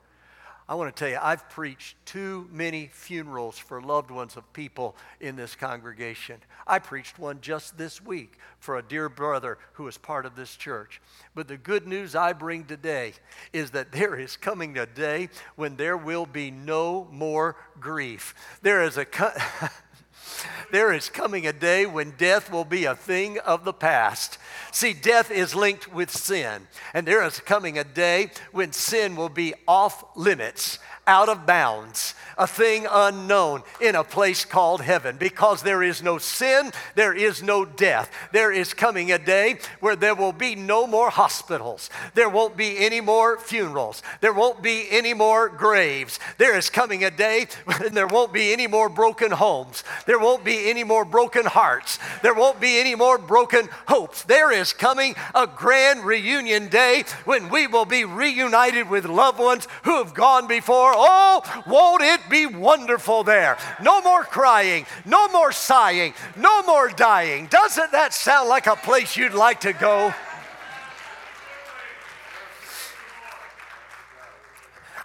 I 0.69 0.75
want 0.75 0.93
to 0.93 0.99
tell 0.99 1.09
you, 1.09 1.17
I've 1.21 1.49
preached 1.49 1.95
too 2.05 2.49
many 2.51 2.87
funerals 2.87 3.57
for 3.57 3.81
loved 3.81 4.11
ones 4.11 4.35
of 4.35 4.51
people 4.51 4.97
in 5.21 5.37
this 5.37 5.55
congregation. 5.55 6.41
I 6.65 6.79
preached 6.79 7.17
one 7.17 7.39
just 7.39 7.77
this 7.77 8.03
week 8.03 8.37
for 8.59 8.77
a 8.77 8.83
dear 8.83 9.07
brother 9.07 9.59
who 9.73 9.87
is 9.87 9.97
part 9.97 10.25
of 10.25 10.35
this 10.35 10.57
church. 10.57 11.01
But 11.33 11.47
the 11.47 11.55
good 11.55 11.87
news 11.87 12.15
I 12.15 12.33
bring 12.33 12.65
today 12.65 13.13
is 13.53 13.71
that 13.71 13.93
there 13.93 14.19
is 14.19 14.35
coming 14.35 14.77
a 14.77 14.85
day 14.85 15.29
when 15.55 15.77
there 15.77 15.95
will 15.95 16.25
be 16.25 16.51
no 16.51 17.07
more 17.13 17.55
grief. 17.79 18.35
There 18.61 18.83
is 18.83 18.97
a. 18.97 19.05
Co- 19.05 19.31
there 20.71 20.93
is 20.93 21.09
coming 21.09 21.47
a 21.47 21.53
day 21.53 21.85
when 21.85 22.11
death 22.11 22.51
will 22.51 22.65
be 22.65 22.85
a 22.85 22.95
thing 22.95 23.39
of 23.39 23.63
the 23.63 23.73
past. 23.73 24.37
See, 24.71 24.93
death 24.93 25.31
is 25.31 25.55
linked 25.55 25.91
with 25.93 26.11
sin, 26.11 26.67
and 26.93 27.07
there 27.07 27.23
is 27.23 27.39
coming 27.39 27.77
a 27.77 27.83
day 27.83 28.31
when 28.51 28.71
sin 28.71 29.15
will 29.15 29.29
be 29.29 29.53
off 29.67 30.03
limits, 30.15 30.79
out 31.07 31.29
of 31.29 31.45
bounds 31.45 32.13
a 32.37 32.47
thing 32.47 32.85
unknown 32.89 33.63
in 33.81 33.95
a 33.95 34.03
place 34.03 34.45
called 34.45 34.81
heaven. 34.81 35.17
Because 35.17 35.63
there 35.63 35.81
is 35.81 36.03
no 36.03 36.17
sin, 36.17 36.71
there 36.95 37.13
is 37.13 37.41
no 37.41 37.65
death. 37.65 38.11
There 38.31 38.51
is 38.51 38.73
coming 38.73 39.11
a 39.11 39.17
day 39.17 39.57
where 39.79 39.95
there 39.95 40.15
will 40.15 40.33
be 40.33 40.55
no 40.55 40.87
more 40.87 41.09
hospitals. 41.09 41.89
There 42.13 42.29
won't 42.29 42.55
be 42.55 42.77
any 42.85 43.01
more 43.01 43.39
funerals. 43.39 44.03
There 44.21 44.33
won't 44.33 44.61
be 44.61 44.87
any 44.91 45.13
more 45.13 45.49
graves. 45.49 46.19
There 46.37 46.57
is 46.57 46.69
coming 46.69 47.03
a 47.03 47.11
day 47.11 47.47
when 47.65 47.93
there 47.93 48.07
won't 48.07 48.33
be 48.33 48.53
any 48.53 48.67
more 48.67 48.89
broken 48.89 49.31
homes. 49.31 49.83
There 50.05 50.19
won't 50.19 50.43
be 50.43 50.69
any 50.69 50.83
more 50.83 51.05
broken 51.05 51.45
hearts. 51.45 51.99
There 52.21 52.33
won't 52.33 52.59
be 52.59 52.79
any 52.79 52.95
more 52.95 53.17
broken 53.17 53.69
hopes. 53.87 54.23
There 54.23 54.51
is 54.51 54.73
coming 54.73 55.15
a 55.33 55.47
grand 55.47 56.05
reunion 56.05 56.67
day 56.67 57.05
when 57.25 57.49
we 57.49 57.67
will 57.67 57.85
be 57.85 58.05
reunited 58.05 58.89
with 58.89 59.05
loved 59.05 59.39
ones 59.39 59.67
who 59.83 59.97
have 59.97 60.13
gone 60.13 60.47
before. 60.47 60.93
Oh, 60.97 61.43
won't 61.67 62.01
it 62.01 62.29
be 62.29 62.45
wonderful 62.45 63.23
there. 63.23 63.57
No 63.81 64.01
more 64.01 64.23
crying, 64.23 64.85
no 65.05 65.27
more 65.29 65.51
sighing, 65.51 66.13
no 66.35 66.63
more 66.63 66.89
dying. 66.89 67.47
Doesn't 67.47 67.91
that 67.91 68.13
sound 68.13 68.49
like 68.49 68.67
a 68.67 68.75
place 68.75 69.15
you'd 69.15 69.33
like 69.33 69.61
to 69.61 69.73
go? 69.73 70.13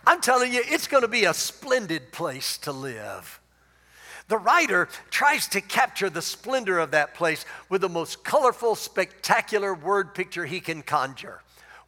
I'm 0.06 0.20
telling 0.20 0.52
you, 0.52 0.62
it's 0.64 0.88
going 0.88 1.02
to 1.02 1.08
be 1.08 1.24
a 1.24 1.34
splendid 1.34 2.10
place 2.10 2.58
to 2.58 2.72
live. 2.72 3.40
The 4.28 4.38
writer 4.38 4.88
tries 5.10 5.46
to 5.48 5.60
capture 5.60 6.10
the 6.10 6.22
splendor 6.22 6.78
of 6.78 6.92
that 6.92 7.14
place 7.14 7.44
with 7.68 7.82
the 7.82 7.88
most 7.88 8.24
colorful, 8.24 8.74
spectacular 8.74 9.74
word 9.74 10.14
picture 10.14 10.46
he 10.46 10.60
can 10.60 10.82
conjure 10.82 11.42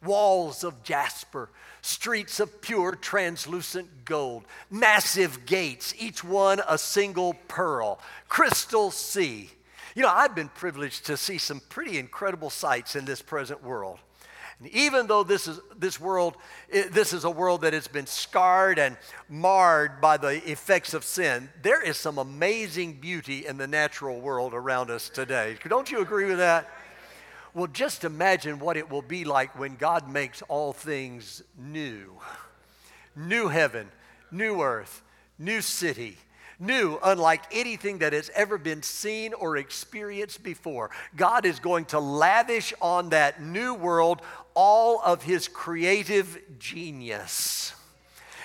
walls 0.05 0.63
of 0.63 0.83
jasper, 0.83 1.49
streets 1.85 2.39
of 2.39 2.61
pure 2.61 2.95
translucent 2.95 4.05
gold, 4.05 4.43
massive 4.71 5.45
gates, 5.45 5.93
each 5.99 6.23
one 6.23 6.59
a 6.67 6.77
single 6.77 7.35
pearl, 7.47 7.99
crystal 8.27 8.89
sea. 8.89 9.49
You 9.93 10.01
know, 10.01 10.09
I've 10.09 10.35
been 10.35 10.49
privileged 10.49 11.05
to 11.05 11.15
see 11.15 11.37
some 11.37 11.61
pretty 11.69 11.99
incredible 11.99 12.49
sights 12.49 12.95
in 12.95 13.05
this 13.05 13.21
present 13.21 13.63
world. 13.63 13.99
And 14.59 14.69
even 14.69 15.07
though 15.07 15.23
this 15.23 15.47
is 15.47 15.59
this 15.77 15.99
world, 15.99 16.37
eh, 16.71 16.85
this 16.89 17.13
is 17.13 17.23
a 17.23 17.29
world 17.29 17.61
that 17.61 17.73
has 17.73 17.87
been 17.87 18.07
scarred 18.07 18.79
and 18.79 18.97
marred 19.29 20.01
by 20.01 20.17
the 20.17 20.49
effects 20.49 20.93
of 20.93 21.03
sin, 21.03 21.49
there 21.61 21.81
is 21.81 21.97
some 21.97 22.17
amazing 22.17 22.93
beauty 22.93 23.45
in 23.45 23.57
the 23.57 23.67
natural 23.67 24.19
world 24.21 24.53
around 24.53 24.89
us 24.89 25.09
today. 25.09 25.57
Don't 25.67 25.91
you 25.91 25.99
agree 25.99 26.25
with 26.25 26.37
that? 26.37 26.69
Well, 27.55 27.67
just 27.67 28.03
imagine 28.03 28.59
what 28.59 28.75
it 28.75 28.91
will 28.91 29.01
be 29.01 29.23
like 29.23 29.57
when 29.57 29.77
God 29.77 30.09
makes 30.09 30.41
all 30.49 30.73
things 30.73 31.41
new. 31.57 32.19
New 33.15 33.47
heaven, 33.47 33.87
new 34.29 34.61
earth, 34.61 35.01
new 35.39 35.61
city, 35.61 36.17
new, 36.59 36.99
unlike 37.01 37.43
anything 37.53 37.99
that 37.99 38.11
has 38.11 38.29
ever 38.35 38.57
been 38.57 38.83
seen 38.83 39.33
or 39.33 39.55
experienced 39.55 40.43
before. 40.43 40.91
God 41.15 41.45
is 41.45 41.59
going 41.59 41.85
to 41.85 41.99
lavish 42.01 42.73
on 42.81 43.11
that 43.11 43.41
new 43.41 43.73
world 43.73 44.21
all 44.53 44.99
of 45.05 45.23
his 45.23 45.47
creative 45.47 46.37
genius. 46.59 47.73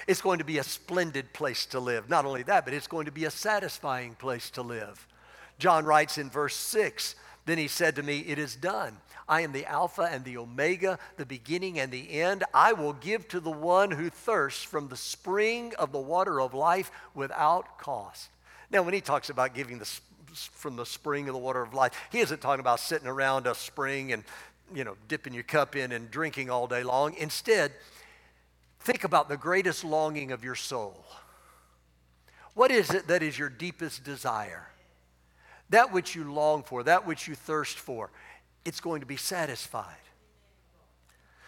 It's 0.06 0.22
going 0.22 0.38
to 0.38 0.44
be 0.44 0.58
a 0.58 0.64
splendid 0.64 1.32
place 1.32 1.66
to 1.66 1.80
live. 1.80 2.08
Not 2.08 2.26
only 2.26 2.44
that, 2.44 2.64
but 2.64 2.74
it's 2.74 2.86
going 2.86 3.06
to 3.06 3.12
be 3.12 3.24
a 3.24 3.30
satisfying 3.30 4.14
place 4.14 4.50
to 4.50 4.62
live. 4.62 5.04
John 5.58 5.84
writes 5.84 6.16
in 6.16 6.30
verse 6.30 6.54
6 6.54 7.16
Then 7.50 7.58
he 7.58 7.66
said 7.66 7.96
to 7.96 8.04
me, 8.04 8.20
It 8.20 8.38
is 8.38 8.54
done. 8.54 8.96
I 9.28 9.40
am 9.40 9.50
the 9.50 9.66
Alpha 9.66 10.02
and 10.02 10.24
the 10.24 10.36
Omega, 10.36 11.00
the 11.16 11.26
beginning 11.26 11.80
and 11.80 11.90
the 11.90 12.20
end. 12.20 12.44
I 12.54 12.74
will 12.74 12.92
give 12.92 13.26
to 13.26 13.40
the 13.40 13.50
one 13.50 13.90
who 13.90 14.08
thirsts 14.08 14.62
from 14.62 14.86
the 14.86 14.96
spring 14.96 15.72
of 15.76 15.90
the 15.90 15.98
water 15.98 16.40
of 16.40 16.54
life 16.54 16.92
without 17.12 17.76
cost. 17.76 18.28
Now, 18.70 18.84
when 18.84 18.94
he 18.94 19.00
talks 19.00 19.30
about 19.30 19.52
giving 19.52 19.80
the, 19.80 20.00
from 20.32 20.76
the 20.76 20.86
spring 20.86 21.28
of 21.28 21.32
the 21.32 21.40
water 21.40 21.60
of 21.60 21.74
life, 21.74 21.92
he 22.12 22.20
isn't 22.20 22.40
talking 22.40 22.60
about 22.60 22.78
sitting 22.78 23.08
around 23.08 23.48
a 23.48 23.56
spring 23.56 24.12
and, 24.12 24.22
you 24.72 24.84
know, 24.84 24.94
dipping 25.08 25.34
your 25.34 25.42
cup 25.42 25.74
in 25.74 25.90
and 25.90 26.08
drinking 26.08 26.50
all 26.50 26.68
day 26.68 26.84
long. 26.84 27.14
Instead, 27.16 27.72
think 28.78 29.02
about 29.02 29.28
the 29.28 29.36
greatest 29.36 29.82
longing 29.82 30.30
of 30.30 30.44
your 30.44 30.54
soul. 30.54 31.04
What 32.54 32.70
is 32.70 32.90
it 32.90 33.08
that 33.08 33.24
is 33.24 33.36
your 33.36 33.48
deepest 33.48 34.04
desire? 34.04 34.69
That 35.70 35.92
which 35.92 36.14
you 36.14 36.30
long 36.32 36.62
for, 36.62 36.82
that 36.82 37.06
which 37.06 37.26
you 37.26 37.34
thirst 37.34 37.78
for 37.78 38.10
it's 38.64 38.80
going 38.80 39.00
to 39.00 39.06
be 39.06 39.16
satisfied. 39.16 39.96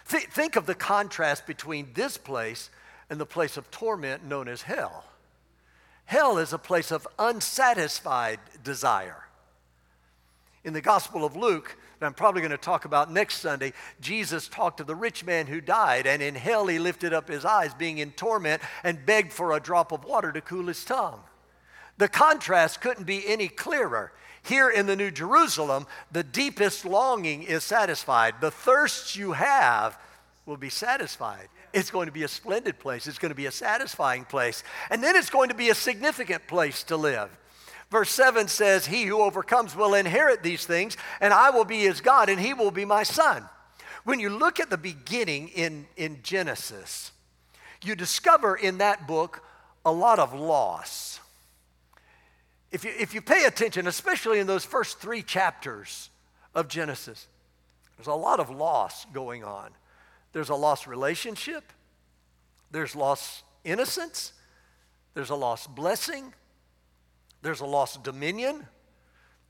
Th- 0.09 0.25
think 0.25 0.55
of 0.55 0.65
the 0.65 0.75
contrast 0.75 1.45
between 1.45 1.89
this 1.93 2.17
place 2.17 2.69
and 3.09 3.19
the 3.19 3.25
place 3.25 3.57
of 3.57 3.69
torment 3.71 4.25
known 4.25 4.47
as 4.47 4.63
hell. 4.63 5.05
Hell 6.05 6.37
is 6.37 6.53
a 6.53 6.57
place 6.57 6.91
of 6.91 7.07
unsatisfied 7.19 8.39
desire. 8.63 9.23
In 10.63 10.73
the 10.73 10.81
Gospel 10.81 11.23
of 11.23 11.35
Luke, 11.35 11.77
that 11.99 12.05
I'm 12.05 12.13
probably 12.13 12.41
going 12.41 12.51
to 12.51 12.57
talk 12.57 12.85
about 12.85 13.11
next 13.11 13.39
Sunday, 13.39 13.73
Jesus 14.01 14.47
talked 14.47 14.77
to 14.77 14.83
the 14.83 14.95
rich 14.95 15.25
man 15.25 15.47
who 15.47 15.61
died, 15.61 16.07
and 16.07 16.21
in 16.21 16.35
hell 16.35 16.67
he 16.67 16.79
lifted 16.79 17.13
up 17.13 17.27
his 17.27 17.45
eyes, 17.45 17.73
being 17.73 17.97
in 17.97 18.11
torment, 18.11 18.61
and 18.83 19.05
begged 19.05 19.31
for 19.31 19.51
a 19.51 19.59
drop 19.59 19.91
of 19.91 20.03
water 20.03 20.31
to 20.31 20.41
cool 20.41 20.67
his 20.67 20.83
tongue. 20.83 21.21
The 21.97 22.07
contrast 22.07 22.81
couldn't 22.81 23.05
be 23.05 23.27
any 23.27 23.47
clearer. 23.47 24.11
Here 24.43 24.69
in 24.69 24.87
the 24.87 24.95
New 24.95 25.11
Jerusalem, 25.11 25.87
the 26.11 26.23
deepest 26.23 26.85
longing 26.85 27.43
is 27.43 27.63
satisfied. 27.63 28.35
The 28.41 28.51
thirsts 28.51 29.15
you 29.15 29.31
have 29.33 29.97
will 30.45 30.57
be 30.57 30.69
satisfied. 30.69 31.47
It's 31.71 31.89
going 31.89 32.07
to 32.07 32.11
be 32.11 32.23
a 32.23 32.27
splendid 32.27 32.77
place. 32.77 33.07
It's 33.07 33.17
going 33.17 33.31
to 33.31 33.35
be 33.35 33.45
a 33.45 33.51
satisfying 33.51 34.25
place. 34.25 34.63
And 34.89 35.03
then 35.03 35.15
it's 35.15 35.29
going 35.29 35.49
to 35.49 35.55
be 35.55 35.69
a 35.69 35.75
significant 35.75 36.45
place 36.47 36.83
to 36.83 36.97
live. 36.97 37.29
Verse 37.89 38.09
7 38.09 38.47
says, 38.47 38.85
He 38.85 39.03
who 39.03 39.21
overcomes 39.21 39.75
will 39.75 39.93
inherit 39.93 40.43
these 40.43 40.65
things, 40.65 40.97
and 41.21 41.33
I 41.33 41.51
will 41.51 41.65
be 41.65 41.79
his 41.79 42.01
God, 42.01 42.27
and 42.27 42.39
he 42.39 42.53
will 42.53 42.71
be 42.71 42.85
my 42.85 43.03
son. 43.03 43.47
When 44.03 44.19
you 44.19 44.29
look 44.29 44.59
at 44.59 44.69
the 44.69 44.77
beginning 44.77 45.49
in, 45.49 45.87
in 45.95 46.19
Genesis, 46.23 47.11
you 47.83 47.95
discover 47.95 48.55
in 48.55 48.79
that 48.79 49.07
book 49.07 49.43
a 49.85 49.91
lot 49.91 50.19
of 50.19 50.33
loss 50.33 51.19
if 52.73 52.83
you, 52.83 52.91
if 52.99 53.13
you 53.13 53.21
pay 53.21 53.45
attention, 53.45 53.85
especially 53.85 54.39
in 54.39 54.47
those 54.47 54.65
first 54.65 54.99
three 54.99 55.21
chapters 55.21 56.09
of 56.55 56.67
Genesis, 56.67 57.27
there's 57.95 58.07
a 58.07 58.13
lot 58.13 58.39
of 58.39 58.49
loss 58.49 59.05
going 59.13 59.43
on. 59.43 59.69
There's 60.33 60.49
a 60.49 60.55
lost 60.55 60.87
relationship, 60.87 61.63
there's 62.71 62.95
lost 62.95 63.43
innocence, 63.63 64.33
there's 65.13 65.29
a 65.29 65.35
lost 65.35 65.73
blessing, 65.75 66.33
there's 67.43 67.59
a 67.59 67.65
lost 67.65 68.03
dominion, 68.03 68.65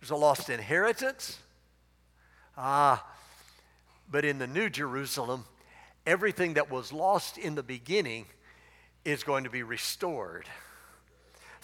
there's 0.02 0.12
a 0.12 0.17
lost 0.17 0.50
inheritance. 0.50 1.39
Ah, 2.58 3.08
but 4.12 4.26
in 4.26 4.38
the 4.38 4.47
New 4.47 4.69
Jerusalem, 4.69 5.45
everything 6.06 6.56
that 6.56 6.69
was 6.69 6.91
lost 6.91 7.38
in 7.38 7.56
the 7.56 7.63
beginning 7.63 8.26
is 9.06 9.24
going 9.24 9.45
to 9.45 9.50
be 9.50 9.63
restored. 9.63 10.45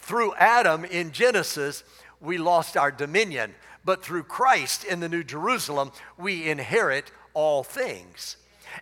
Through 0.10 0.34
Adam 0.40 0.86
in 0.86 1.12
Genesis, 1.12 1.84
we 2.20 2.40
lost 2.40 2.76
our 2.76 2.90
dominion, 2.90 3.54
but 3.86 4.04
through 4.04 4.24
Christ 4.24 4.84
in 4.84 5.02
the 5.02 5.08
New 5.08 5.24
Jerusalem, 5.24 5.92
we 6.18 6.50
inherit 6.50 7.12
all 7.36 7.62
things. 7.62 8.38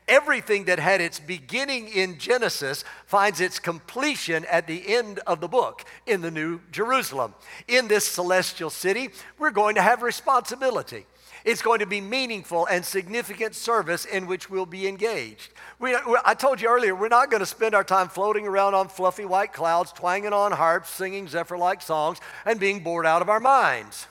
Everything 0.07 0.63
that 0.63 0.79
had 0.79 1.01
its 1.01 1.19
beginning 1.19 1.89
in 1.89 2.17
Genesis 2.17 2.85
finds 3.07 3.41
its 3.41 3.59
completion 3.59 4.45
at 4.45 4.67
the 4.67 4.95
end 4.95 5.19
of 5.27 5.41
the 5.41 5.49
book 5.49 5.83
in 6.05 6.21
the 6.21 6.31
New 6.31 6.61
Jerusalem. 6.71 7.33
In 7.67 7.89
this 7.89 8.07
celestial 8.07 8.69
city, 8.69 9.09
we're 9.37 9.51
going 9.51 9.75
to 9.75 9.81
have 9.81 10.03
responsibility. 10.03 11.05
It's 11.45 11.61
going 11.61 11.79
to 11.79 11.85
be 11.85 12.01
meaningful 12.01 12.65
and 12.67 12.83
significant 12.83 13.55
service 13.55 14.05
in 14.05 14.27
which 14.27 14.49
we'll 14.49 14.65
be 14.65 14.87
engaged. 14.87 15.51
We, 15.79 15.95
I 16.25 16.33
told 16.33 16.61
you 16.61 16.69
earlier, 16.69 16.95
we're 16.95 17.07
not 17.07 17.29
going 17.29 17.39
to 17.41 17.45
spend 17.45 17.75
our 17.75 17.83
time 17.83 18.09
floating 18.09 18.47
around 18.47 18.73
on 18.73 18.89
fluffy 18.89 19.25
white 19.25 19.53
clouds, 19.53 19.91
twanging 19.91 20.33
on 20.33 20.51
harps, 20.51 20.89
singing 20.89 21.27
Zephyr 21.27 21.57
like 21.57 21.81
songs, 21.81 22.19
and 22.45 22.59
being 22.59 22.81
bored 22.81 23.05
out 23.05 23.21
of 23.21 23.29
our 23.29 23.39
minds. 23.39 24.07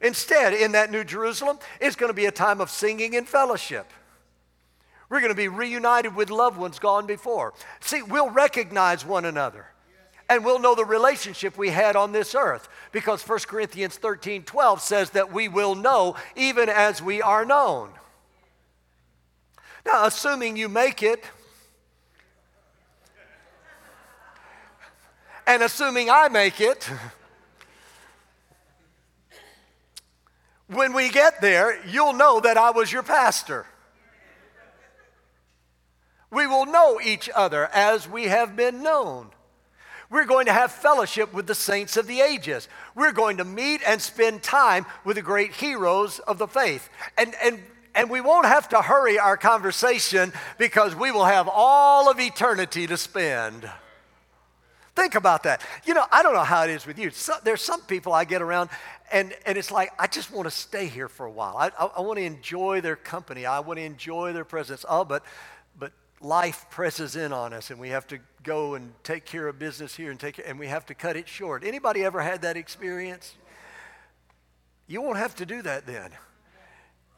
Instead, 0.00 0.52
in 0.52 0.72
that 0.72 0.90
New 0.90 1.04
Jerusalem, 1.04 1.58
it's 1.80 1.96
going 1.96 2.10
to 2.10 2.14
be 2.14 2.26
a 2.26 2.32
time 2.32 2.60
of 2.60 2.70
singing 2.70 3.14
and 3.14 3.28
fellowship. 3.28 3.90
We're 5.08 5.20
going 5.20 5.32
to 5.32 5.36
be 5.36 5.48
reunited 5.48 6.16
with 6.16 6.30
loved 6.30 6.58
ones 6.58 6.78
gone 6.78 7.06
before. 7.06 7.54
See, 7.80 8.02
we'll 8.02 8.30
recognize 8.30 9.04
one 9.04 9.24
another 9.24 9.66
and 10.28 10.44
we'll 10.44 10.58
know 10.58 10.74
the 10.74 10.84
relationship 10.84 11.56
we 11.58 11.70
had 11.70 11.96
on 11.96 12.12
this 12.12 12.34
earth 12.34 12.68
because 12.92 13.26
1 13.26 13.40
Corinthians 13.40 13.96
13 13.96 14.44
12 14.44 14.80
says 14.80 15.10
that 15.10 15.32
we 15.32 15.48
will 15.48 15.74
know 15.74 16.16
even 16.36 16.68
as 16.68 17.02
we 17.02 17.20
are 17.20 17.44
known. 17.44 17.90
Now, 19.84 20.06
assuming 20.06 20.56
you 20.56 20.68
make 20.68 21.02
it, 21.02 21.24
and 25.46 25.62
assuming 25.62 26.08
I 26.08 26.28
make 26.28 26.60
it, 26.60 26.88
when 30.68 30.92
we 30.92 31.10
get 31.10 31.40
there, 31.40 31.84
you'll 31.86 32.12
know 32.12 32.40
that 32.40 32.56
I 32.56 32.70
was 32.70 32.92
your 32.92 33.02
pastor. 33.02 33.66
We 36.30 36.46
will 36.46 36.64
know 36.64 36.98
each 37.00 37.28
other 37.34 37.68
as 37.74 38.08
we 38.08 38.24
have 38.24 38.56
been 38.56 38.82
known. 38.82 39.30
We're 40.12 40.26
going 40.26 40.44
to 40.44 40.52
have 40.52 40.70
fellowship 40.70 41.32
with 41.32 41.46
the 41.46 41.54
saints 41.54 41.96
of 41.96 42.06
the 42.06 42.20
ages. 42.20 42.68
We're 42.94 43.12
going 43.12 43.38
to 43.38 43.44
meet 43.44 43.80
and 43.86 44.00
spend 44.00 44.42
time 44.42 44.84
with 45.06 45.16
the 45.16 45.22
great 45.22 45.52
heroes 45.52 46.18
of 46.18 46.36
the 46.36 46.46
faith. 46.46 46.90
And, 47.16 47.34
and, 47.42 47.58
and 47.94 48.10
we 48.10 48.20
won't 48.20 48.44
have 48.44 48.68
to 48.68 48.82
hurry 48.82 49.18
our 49.18 49.38
conversation 49.38 50.34
because 50.58 50.94
we 50.94 51.10
will 51.12 51.24
have 51.24 51.48
all 51.50 52.10
of 52.10 52.20
eternity 52.20 52.86
to 52.88 52.98
spend. 52.98 53.68
Think 54.94 55.14
about 55.14 55.44
that. 55.44 55.62
You 55.86 55.94
know, 55.94 56.04
I 56.12 56.22
don't 56.22 56.34
know 56.34 56.44
how 56.44 56.64
it 56.64 56.70
is 56.70 56.86
with 56.86 56.98
you. 56.98 57.08
So, 57.08 57.32
there's 57.42 57.62
some 57.62 57.80
people 57.80 58.12
I 58.12 58.26
get 58.26 58.42
around, 58.42 58.68
and, 59.10 59.34
and 59.46 59.56
it's 59.56 59.70
like, 59.70 59.92
I 59.98 60.08
just 60.08 60.30
want 60.30 60.44
to 60.46 60.50
stay 60.50 60.88
here 60.88 61.08
for 61.08 61.24
a 61.24 61.30
while. 61.30 61.56
I, 61.56 61.70
I, 61.78 61.86
I 61.86 62.00
want 62.02 62.18
to 62.18 62.24
enjoy 62.24 62.82
their 62.82 62.96
company. 62.96 63.46
I 63.46 63.60
want 63.60 63.78
to 63.78 63.84
enjoy 63.84 64.34
their 64.34 64.44
presence. 64.44 64.84
Oh, 64.86 65.06
but, 65.06 65.24
but 65.78 65.92
life 66.22 66.66
presses 66.70 67.16
in 67.16 67.32
on 67.32 67.52
us 67.52 67.70
and 67.70 67.80
we 67.80 67.88
have 67.88 68.06
to 68.06 68.18
go 68.42 68.74
and 68.74 68.92
take 69.02 69.24
care 69.24 69.48
of 69.48 69.58
business 69.58 69.94
here 69.94 70.10
and 70.10 70.18
take 70.18 70.40
and 70.44 70.58
we 70.58 70.68
have 70.68 70.86
to 70.86 70.94
cut 70.94 71.16
it 71.16 71.28
short. 71.28 71.64
Anybody 71.64 72.04
ever 72.04 72.22
had 72.22 72.42
that 72.42 72.56
experience? 72.56 73.34
You 74.86 75.02
won't 75.02 75.18
have 75.18 75.34
to 75.36 75.46
do 75.46 75.62
that 75.62 75.86
then. 75.86 76.10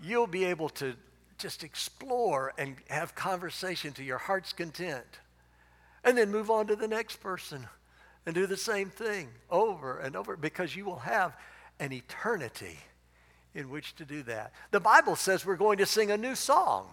You'll 0.03 0.27
be 0.27 0.45
able 0.45 0.69
to 0.71 0.95
just 1.38 1.64
explore 1.64 2.53
and 2.59 2.77
have 2.88 3.14
conversation 3.14 3.93
to 3.95 4.05
your 4.05 4.19
heart's 4.19 4.53
content. 4.53 5.05
And 6.05 6.17
then 6.17 6.31
move 6.31 6.51
on 6.51 6.67
to 6.67 6.77
the 6.77 6.88
next 6.88 7.17
person 7.17 7.67
and 8.27 8.35
do 8.35 8.47
the 8.47 8.57
same 8.57 8.90
thing 8.90 9.29
over 9.51 9.99
and 9.99 10.17
over 10.17 10.37
because 10.37 10.77
you 10.77 10.85
will 10.85 11.01
have 11.01 11.37
an 11.81 11.93
eternity 11.93 12.79
in 13.55 13.71
which 13.71 13.95
to 13.97 14.05
do 14.05 14.23
that. 14.25 14.53
The 14.71 14.81
Bible 14.81 15.17
says 15.17 15.47
we're 15.47 15.57
going 15.57 15.79
to 15.79 15.87
sing 15.87 16.11
a 16.11 16.17
new 16.17 16.35
song 16.35 16.88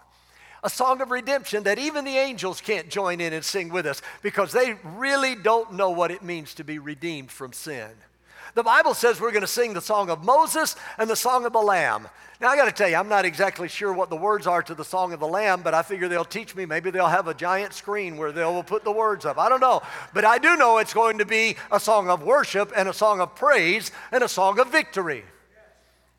a 0.63 0.69
song 0.69 1.01
of 1.01 1.11
redemption 1.11 1.63
that 1.63 1.79
even 1.79 2.05
the 2.05 2.17
angels 2.17 2.61
can't 2.61 2.89
join 2.89 3.19
in 3.19 3.33
and 3.33 3.43
sing 3.43 3.69
with 3.69 3.85
us 3.85 4.01
because 4.21 4.51
they 4.51 4.75
really 4.83 5.35
don't 5.35 5.73
know 5.73 5.89
what 5.89 6.11
it 6.11 6.23
means 6.23 6.53
to 6.55 6.63
be 6.63 6.79
redeemed 6.79 7.31
from 7.31 7.53
sin. 7.53 7.89
The 8.53 8.63
Bible 8.63 8.93
says 8.93 9.19
we're 9.19 9.31
going 9.31 9.41
to 9.41 9.47
sing 9.47 9.73
the 9.73 9.81
song 9.81 10.09
of 10.09 10.23
Moses 10.23 10.75
and 10.97 11.09
the 11.09 11.15
song 11.15 11.45
of 11.45 11.53
the 11.53 11.59
Lamb. 11.59 12.07
Now, 12.41 12.49
I 12.49 12.55
got 12.57 12.65
to 12.65 12.71
tell 12.71 12.89
you, 12.89 12.95
I'm 12.95 13.07
not 13.07 13.23
exactly 13.23 13.67
sure 13.67 13.93
what 13.93 14.09
the 14.09 14.15
words 14.17 14.47
are 14.47 14.63
to 14.63 14.73
the 14.73 14.83
Song 14.83 15.13
of 15.13 15.19
the 15.19 15.27
Lamb, 15.27 15.61
but 15.61 15.75
I 15.75 15.83
figure 15.83 16.07
they'll 16.07 16.25
teach 16.25 16.55
me. 16.55 16.65
Maybe 16.65 16.89
they'll 16.89 17.05
have 17.05 17.27
a 17.27 17.35
giant 17.35 17.71
screen 17.71 18.17
where 18.17 18.31
they'll 18.31 18.63
put 18.63 18.83
the 18.83 18.91
words 18.91 19.25
up. 19.25 19.37
I 19.37 19.47
don't 19.47 19.59
know. 19.59 19.83
But 20.11 20.25
I 20.25 20.39
do 20.39 20.57
know 20.57 20.79
it's 20.79 20.93
going 20.93 21.19
to 21.19 21.25
be 21.25 21.55
a 21.71 21.79
song 21.79 22.09
of 22.09 22.23
worship 22.23 22.73
and 22.75 22.89
a 22.89 22.93
song 22.93 23.21
of 23.21 23.35
praise 23.35 23.91
and 24.11 24.23
a 24.23 24.27
song 24.27 24.57
of 24.59 24.71
victory. 24.71 25.23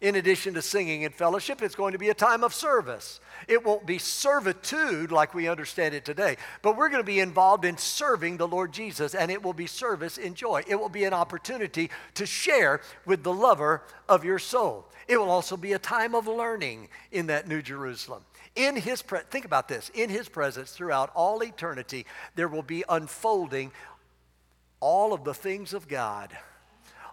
In 0.00 0.14
addition 0.14 0.54
to 0.54 0.62
singing 0.62 1.04
and 1.04 1.12
fellowship, 1.12 1.60
it's 1.60 1.74
going 1.74 1.92
to 1.92 1.98
be 1.98 2.08
a 2.08 2.14
time 2.14 2.44
of 2.44 2.54
service. 2.54 3.18
It 3.48 3.64
won't 3.64 3.86
be 3.86 3.98
servitude 3.98 5.12
like 5.12 5.34
we 5.34 5.48
understand 5.48 5.94
it 5.94 6.04
today, 6.04 6.36
but 6.62 6.76
we're 6.76 6.88
going 6.88 7.02
to 7.02 7.06
be 7.06 7.20
involved 7.20 7.64
in 7.64 7.76
serving 7.76 8.36
the 8.36 8.48
Lord 8.48 8.72
Jesus, 8.72 9.14
and 9.14 9.30
it 9.30 9.42
will 9.42 9.52
be 9.52 9.66
service 9.66 10.18
in 10.18 10.34
joy. 10.34 10.62
It 10.66 10.76
will 10.76 10.88
be 10.88 11.04
an 11.04 11.14
opportunity 11.14 11.90
to 12.14 12.26
share 12.26 12.80
with 13.06 13.22
the 13.22 13.32
lover 13.32 13.82
of 14.08 14.24
your 14.24 14.38
soul. 14.38 14.88
It 15.08 15.16
will 15.16 15.30
also 15.30 15.56
be 15.56 15.72
a 15.72 15.78
time 15.78 16.14
of 16.14 16.26
learning 16.26 16.88
in 17.10 17.26
that 17.26 17.48
New 17.48 17.62
Jerusalem. 17.62 18.24
In 18.54 18.76
his 18.76 19.02
pre- 19.02 19.20
think 19.30 19.44
about 19.44 19.68
this, 19.68 19.90
in 19.94 20.10
his 20.10 20.28
presence 20.28 20.72
throughout 20.72 21.10
all 21.14 21.42
eternity, 21.42 22.06
there 22.34 22.48
will 22.48 22.62
be 22.62 22.84
unfolding 22.88 23.72
all 24.80 25.12
of 25.12 25.24
the 25.24 25.34
things 25.34 25.72
of 25.72 25.88
God 25.88 26.36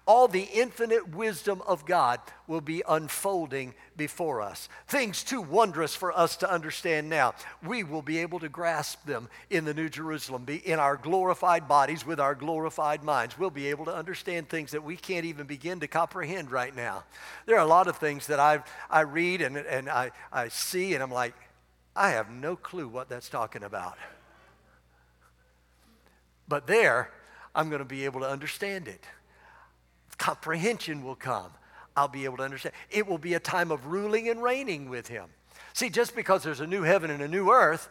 all 0.10 0.28
the 0.28 0.50
infinite 0.56 1.14
wisdom 1.14 1.62
of 1.68 1.86
God 1.86 2.20
will 2.48 2.62
be 2.62 2.82
unfolding 2.90 3.76
before 3.96 4.42
us. 4.42 4.68
Things 4.88 5.24
too 5.24 5.40
wondrous 5.40 5.94
for 5.94 6.18
us 6.18 6.36
to 6.38 6.52
understand 6.52 7.08
now. 7.08 7.36
We 7.64 7.84
will 7.84 8.02
be 8.02 8.18
able 8.18 8.40
to 8.40 8.50
grasp 8.50 9.06
them 9.06 9.30
in 9.52 9.66
the 9.66 9.74
New 9.76 9.88
Jerusalem, 9.88 10.46
be 10.46 10.68
in 10.68 10.80
our 10.80 10.98
glorified 10.98 11.68
bodies 11.68 12.08
with 12.08 12.20
our 12.20 12.34
glorified 12.34 13.04
minds. 13.04 13.38
We'll 13.38 13.52
be 13.52 13.68
able 13.68 13.86
to 13.86 13.94
understand 13.94 14.50
things 14.50 14.72
that 14.72 14.84
we 14.84 14.96
can't 14.98 15.26
even 15.26 15.46
begin 15.46 15.80
to 15.82 15.88
comprehend 15.88 16.50
right 16.50 16.76
now. 16.76 17.04
There 17.46 17.58
are 17.58 17.64
a 17.64 17.68
lot 17.68 17.88
of 17.88 17.98
things 17.98 18.26
that 18.28 18.40
I, 18.40 18.64
I 18.90 19.02
read 19.02 19.44
and, 19.44 19.58
and 19.58 19.88
I, 19.88 20.10
I 20.34 20.48
see, 20.48 20.96
and 20.96 21.04
I'm 21.04 21.12
like, 21.12 21.36
I 21.96 22.10
have 22.10 22.32
no 22.32 22.56
clue 22.56 22.88
what 22.88 23.10
that's 23.10 23.30
talking 23.30 23.62
about. 23.62 24.00
But 26.48 26.66
there, 26.66 27.12
I'm 27.54 27.70
going 27.70 27.78
to 27.78 27.86
be 27.86 28.06
able 28.06 28.22
to 28.22 28.28
understand 28.28 28.88
it 28.88 29.06
comprehension 30.20 31.04
will 31.04 31.16
come. 31.16 31.52
I'll 31.96 32.08
be 32.08 32.26
able 32.26 32.38
to 32.38 32.44
understand. 32.44 32.76
It 32.92 33.08
will 33.08 33.18
be 33.18 33.34
a 33.34 33.40
time 33.40 33.72
of 33.72 33.88
ruling 33.88 34.30
and 34.30 34.44
reigning 34.44 34.90
with 34.90 35.08
him. 35.08 35.26
See, 35.74 35.90
just 35.90 36.16
because 36.16 36.44
there's 36.44 36.62
a 36.62 36.68
new 36.68 36.84
heaven 36.84 37.10
and 37.10 37.22
a 37.22 37.28
new 37.28 37.50
earth, 37.52 37.90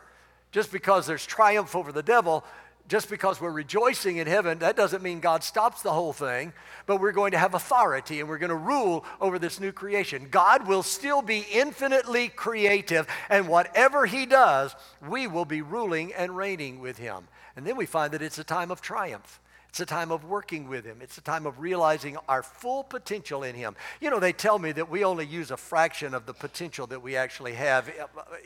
just 0.53 0.73
because 0.73 1.07
there's 1.07 1.27
triumph 1.27 1.75
over 1.75 1.93
the 1.93 2.03
devil, 2.03 2.45
just 2.89 3.11
because 3.11 3.39
we're 3.39 3.51
rejoicing 3.51 4.17
in 4.17 4.27
heaven, 4.27 4.61
that 4.61 4.75
doesn't 4.75 5.03
mean 5.03 5.21
God 5.21 5.45
stops 5.45 5.83
the 5.83 5.93
whole 5.93 6.15
thing, 6.15 6.55
but 6.87 7.01
we're 7.01 7.13
going 7.13 7.33
to 7.33 7.39
have 7.39 7.53
authority 7.53 8.21
and 8.21 8.29
we're 8.29 8.39
going 8.39 8.49
to 8.49 8.57
rule 8.57 9.05
over 9.21 9.39
this 9.39 9.61
new 9.61 9.73
creation. 9.73 10.29
God 10.31 10.67
will 10.67 10.83
still 10.83 11.21
be 11.21 11.45
infinitely 11.53 12.29
creative, 12.29 13.07
and 13.29 13.47
whatever 13.47 14.07
He 14.07 14.25
does, 14.25 14.75
we 15.07 15.27
will 15.27 15.45
be 15.45 15.61
ruling 15.61 16.15
and 16.15 16.35
reigning 16.35 16.81
with 16.81 16.97
Him. 16.97 17.29
And 17.57 17.67
then 17.67 17.77
we 17.77 17.85
find 17.85 18.15
that 18.15 18.23
it's 18.23 18.39
a 18.39 18.45
time 18.45 18.71
of 18.71 18.81
triumph. 18.81 19.39
It's 19.69 19.81
a 19.81 19.87
time 19.87 20.11
of 20.11 20.25
working 20.25 20.69
with 20.69 20.85
Him. 20.85 20.99
It's 21.03 21.19
a 21.19 21.21
time 21.21 21.47
of 21.47 21.61
realizing 21.61 22.17
our 22.29 22.43
full 22.43 22.83
potential 22.83 23.43
in 23.43 23.55
Him. 23.55 23.77
You 24.01 24.11
know, 24.11 24.19
they 24.19 24.33
tell 24.33 24.59
me 24.59 24.73
that 24.73 24.91
we 24.91 25.05
only 25.05 25.27
use 25.27 25.51
a 25.51 25.57
fraction 25.57 26.15
of 26.15 26.27
the 26.27 26.33
potential 26.33 26.87
that 26.89 27.03
we 27.03 27.17
actually 27.17 27.53
have, 27.53 27.89
eh, 27.89 27.93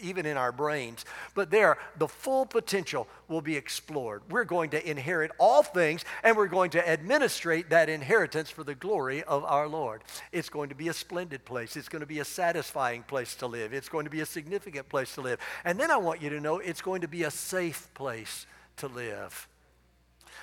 even 0.00 0.26
in 0.26 0.36
our 0.36 0.52
brains. 0.52 1.04
But 1.34 1.50
there, 1.50 1.78
the 1.96 2.08
full 2.08 2.44
potential 2.44 3.08
will 3.28 3.40
be 3.40 3.56
explored. 3.56 4.22
We're 4.28 4.44
going 4.44 4.70
to 4.70 4.90
inherit 4.90 5.30
all 5.38 5.62
things, 5.62 6.04
and 6.24 6.36
we're 6.36 6.48
going 6.48 6.70
to 6.70 6.88
administrate 6.88 7.70
that 7.70 7.88
inheritance 7.88 8.50
for 8.50 8.64
the 8.64 8.74
glory 8.74 9.22
of 9.22 9.44
our 9.44 9.68
Lord. 9.68 10.02
It's 10.32 10.48
going 10.48 10.70
to 10.70 10.74
be 10.74 10.88
a 10.88 10.92
splendid 10.92 11.44
place. 11.44 11.76
It's 11.76 11.88
going 11.88 12.00
to 12.00 12.06
be 12.06 12.18
a 12.18 12.24
satisfying 12.24 13.04
place 13.04 13.36
to 13.36 13.46
live. 13.46 13.72
It's 13.72 13.88
going 13.88 14.04
to 14.04 14.10
be 14.10 14.20
a 14.20 14.26
significant 14.26 14.88
place 14.88 15.14
to 15.14 15.20
live. 15.20 15.38
And 15.64 15.78
then 15.78 15.90
I 15.90 15.96
want 15.98 16.20
you 16.20 16.30
to 16.30 16.40
know 16.40 16.58
it's 16.58 16.82
going 16.82 17.02
to 17.02 17.08
be 17.08 17.22
a 17.22 17.30
safe 17.30 17.88
place 17.94 18.46
to 18.78 18.88
live. 18.88 19.48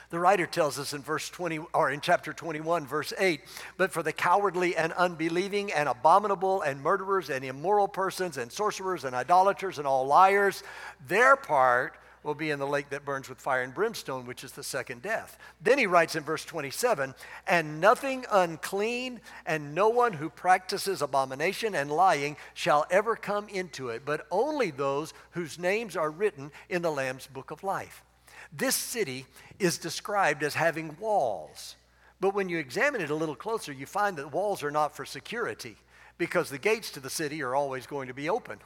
The 0.09 0.19
writer 0.19 0.47
tells 0.47 0.79
us 0.79 0.93
in 0.93 1.03
verse 1.03 1.29
20 1.29 1.59
or 1.71 1.91
in 1.91 2.01
chapter 2.01 2.33
21 2.33 2.87
verse 2.87 3.13
8, 3.19 3.41
but 3.77 3.91
for 3.91 4.01
the 4.01 4.11
cowardly 4.11 4.75
and 4.75 4.91
unbelieving 4.93 5.71
and 5.71 5.87
abominable 5.87 6.63
and 6.63 6.81
murderers 6.81 7.29
and 7.29 7.45
immoral 7.45 7.87
persons 7.87 8.37
and 8.37 8.51
sorcerers 8.51 9.03
and 9.03 9.15
idolaters 9.15 9.77
and 9.77 9.85
all 9.85 10.07
liars, 10.07 10.63
their 11.07 11.35
part 11.35 11.93
will 12.23 12.33
be 12.33 12.49
in 12.49 12.57
the 12.57 12.67
lake 12.67 12.89
that 12.89 13.05
burns 13.05 13.29
with 13.29 13.39
fire 13.39 13.61
and 13.61 13.73
brimstone, 13.73 14.25
which 14.25 14.43
is 14.43 14.51
the 14.51 14.63
second 14.63 15.03
death. 15.03 15.37
Then 15.61 15.77
he 15.77 15.85
writes 15.85 16.15
in 16.15 16.23
verse 16.23 16.43
27 16.43 17.13
And 17.45 17.79
nothing 17.79 18.25
unclean 18.31 19.21
and 19.45 19.75
no 19.75 19.89
one 19.89 20.13
who 20.13 20.29
practices 20.29 21.03
abomination 21.03 21.75
and 21.75 21.91
lying 21.91 22.35
shall 22.55 22.87
ever 22.89 23.15
come 23.15 23.47
into 23.47 23.89
it, 23.89 24.03
but 24.05 24.25
only 24.31 24.71
those 24.71 25.13
whose 25.31 25.59
names 25.59 25.95
are 25.95 26.09
written 26.09 26.51
in 26.67 26.81
the 26.81 26.91
Lamb's 26.91 27.27
book 27.27 27.51
of 27.51 27.63
life. 27.63 28.03
This 28.51 28.75
city 28.75 29.25
is 29.59 29.77
described 29.77 30.43
as 30.43 30.53
having 30.55 30.97
walls. 30.99 31.75
But 32.19 32.33
when 32.33 32.49
you 32.49 32.57
examine 32.57 33.01
it 33.01 33.11
a 33.11 33.15
little 33.15 33.35
closer, 33.35 33.71
you 33.71 33.85
find 33.85 34.17
that 34.17 34.33
walls 34.33 34.63
are 34.63 34.71
not 34.71 34.95
for 34.95 35.05
security 35.05 35.75
because 36.17 36.49
the 36.49 36.57
gates 36.57 36.91
to 36.91 36.99
the 36.99 37.09
city 37.09 37.41
are 37.41 37.55
always 37.55 37.87
going 37.87 38.07
to 38.07 38.13
be 38.13 38.29
open. 38.29 38.59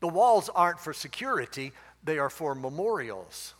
The 0.00 0.08
walls 0.08 0.48
aren't 0.54 0.80
for 0.80 0.92
security, 0.92 1.72
they 2.04 2.18
are 2.18 2.30
for 2.30 2.54
memorials. 2.54 3.54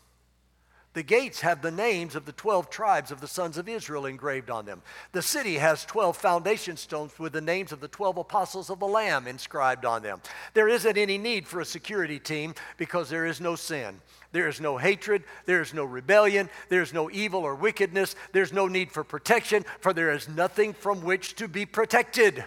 The 0.94 1.02
gates 1.02 1.40
have 1.40 1.62
the 1.62 1.70
names 1.70 2.14
of 2.14 2.26
the 2.26 2.33
12 2.33 2.68
tribes 2.68 3.11
of 3.11 3.20
the 3.20 3.26
sons 3.26 3.57
of 3.57 3.66
Israel 3.66 4.05
engraved 4.05 4.50
on 4.50 4.66
them. 4.66 4.83
The 5.12 5.22
city 5.22 5.55
has 5.55 5.87
12 5.87 6.16
foundation 6.18 6.76
stones 6.76 7.18
with 7.18 7.33
the 7.33 7.40
names 7.40 7.72
of 7.72 7.81
the 7.81 7.88
12 7.88 8.18
apostles 8.18 8.68
of 8.68 8.78
the 8.78 8.87
Lamb 8.87 9.26
inscribed 9.26 9.87
on 9.87 10.02
them. 10.02 10.20
There 10.52 10.68
isn't 10.68 10.98
any 10.98 11.16
need 11.16 11.46
for 11.46 11.61
a 11.61 11.64
security 11.64 12.18
team 12.18 12.55
because 12.76 13.09
there 13.09 13.24
is 13.24 13.40
no 13.40 13.57
sin. 13.57 14.00
There 14.33 14.48
is 14.48 14.61
no 14.61 14.76
hatred. 14.76 15.24
There 15.46 15.62
is 15.62 15.72
no 15.72 15.85
rebellion. 15.85 16.50
There's 16.68 16.92
no 16.92 17.11
evil 17.11 17.40
or 17.40 17.55
wickedness. 17.55 18.14
There's 18.33 18.52
no 18.52 18.68
need 18.68 18.92
for 18.92 19.02
protection, 19.02 19.64
for 19.81 19.94
there 19.94 20.12
is 20.12 20.28
nothing 20.28 20.74
from 20.74 21.02
which 21.02 21.37
to 21.37 21.48
be 21.48 21.64
protected. 21.64 22.44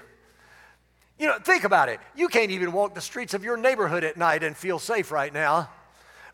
You 1.17 1.27
know, 1.27 1.39
think 1.39 1.63
about 1.63 1.89
it. 1.89 1.99
You 2.15 2.27
can't 2.27 2.51
even 2.51 2.73
walk 2.73 2.93
the 2.93 3.01
streets 3.01 3.33
of 3.33 3.43
your 3.43 3.57
neighborhood 3.57 4.03
at 4.03 4.17
night 4.17 4.43
and 4.43 4.55
feel 4.55 4.77
safe 4.77 5.11
right 5.11 5.33
now. 5.33 5.69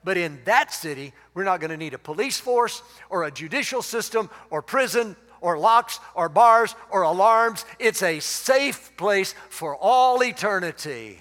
But 0.03 0.17
in 0.17 0.39
that 0.45 0.73
city, 0.73 1.13
we're 1.33 1.43
not 1.43 1.59
going 1.59 1.71
to 1.71 1.77
need 1.77 1.93
a 1.93 1.99
police 1.99 2.39
force 2.39 2.81
or 3.09 3.23
a 3.23 3.31
judicial 3.31 3.81
system 3.81 4.29
or 4.49 4.61
prison 4.61 5.15
or 5.41 5.57
locks 5.57 5.99
or 6.15 6.29
bars 6.29 6.75
or 6.89 7.03
alarms. 7.03 7.65
It's 7.79 8.03
a 8.03 8.19
safe 8.19 8.95
place 8.97 9.35
for 9.49 9.75
all 9.75 10.23
eternity. 10.23 11.19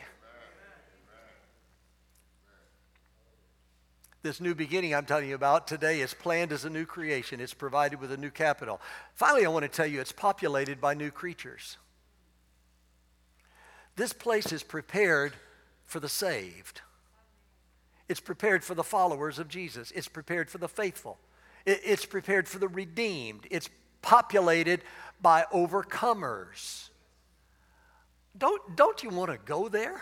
This 4.23 4.41
new 4.41 4.55
beginning 4.55 4.95
I'm 4.95 5.07
telling 5.07 5.31
you 5.31 5.35
about 5.35 5.67
today 5.67 6.01
is 6.01 6.13
planned 6.13 6.53
as 6.53 6.67
a 6.67 6.71
new 6.71 6.85
creation. 6.85 7.41
It's 7.41 7.55
provided 7.55 8.01
with 8.01 8.13
a 8.13 8.19
new 8.19 8.31
capital. 8.31 8.79
Finally, 9.15 9.47
I 9.47 9.49
want 9.49 9.63
to 9.63 9.69
tell 9.69 9.87
you 9.87 10.01
it's 10.01 10.13
populated 10.13 10.79
by 10.79 10.93
new 10.93 11.11
creatures. 11.11 11.79
This 13.97 14.13
place 14.13 14.53
is 14.53 14.63
prepared 14.63 15.33
for 15.87 16.01
the 16.01 16.09
saved. 16.09 16.83
It's 18.11 18.19
prepared 18.19 18.65
for 18.65 18.75
the 18.75 18.83
followers 18.83 19.39
of 19.39 19.47
Jesus. 19.47 19.93
It's 19.93 20.09
prepared 20.09 20.51
for 20.51 20.59
the 20.59 20.67
faithful. 20.67 21.17
It's 21.65 22.05
prepared 22.05 22.49
for 22.49 22.59
the 22.59 22.67
redeemed. 22.67 23.47
It's 23.53 23.71
populated 24.03 24.83
by 25.23 25.45
overcomers. 25.53 26.89
Don't, 28.37 28.75
don't 28.75 29.01
you 29.05 29.11
want 29.11 29.31
to 29.31 29.39
go 29.39 29.69
there? 29.69 30.01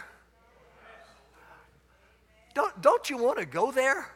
Don't, 2.54 2.80
don't 2.80 3.10
you 3.10 3.18
want 3.18 3.40
to 3.40 3.44
go 3.44 3.70
there? 3.70 4.08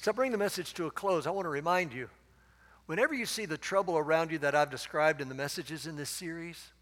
So 0.00 0.12
bring 0.12 0.32
the 0.32 0.38
message 0.38 0.74
to 0.74 0.86
a 0.86 0.90
close. 0.90 1.28
I 1.28 1.30
want 1.30 1.44
to 1.44 1.50
remind 1.50 1.92
you 1.92 2.08
whenever 2.86 3.14
you 3.14 3.24
see 3.24 3.44
the 3.44 3.56
trouble 3.56 3.96
around 3.96 4.32
you 4.32 4.38
that 4.38 4.56
I've 4.56 4.70
described 4.70 5.20
in 5.20 5.28
the 5.28 5.34
messages 5.36 5.86
in 5.86 5.94
this 5.94 6.10
series, 6.10 6.72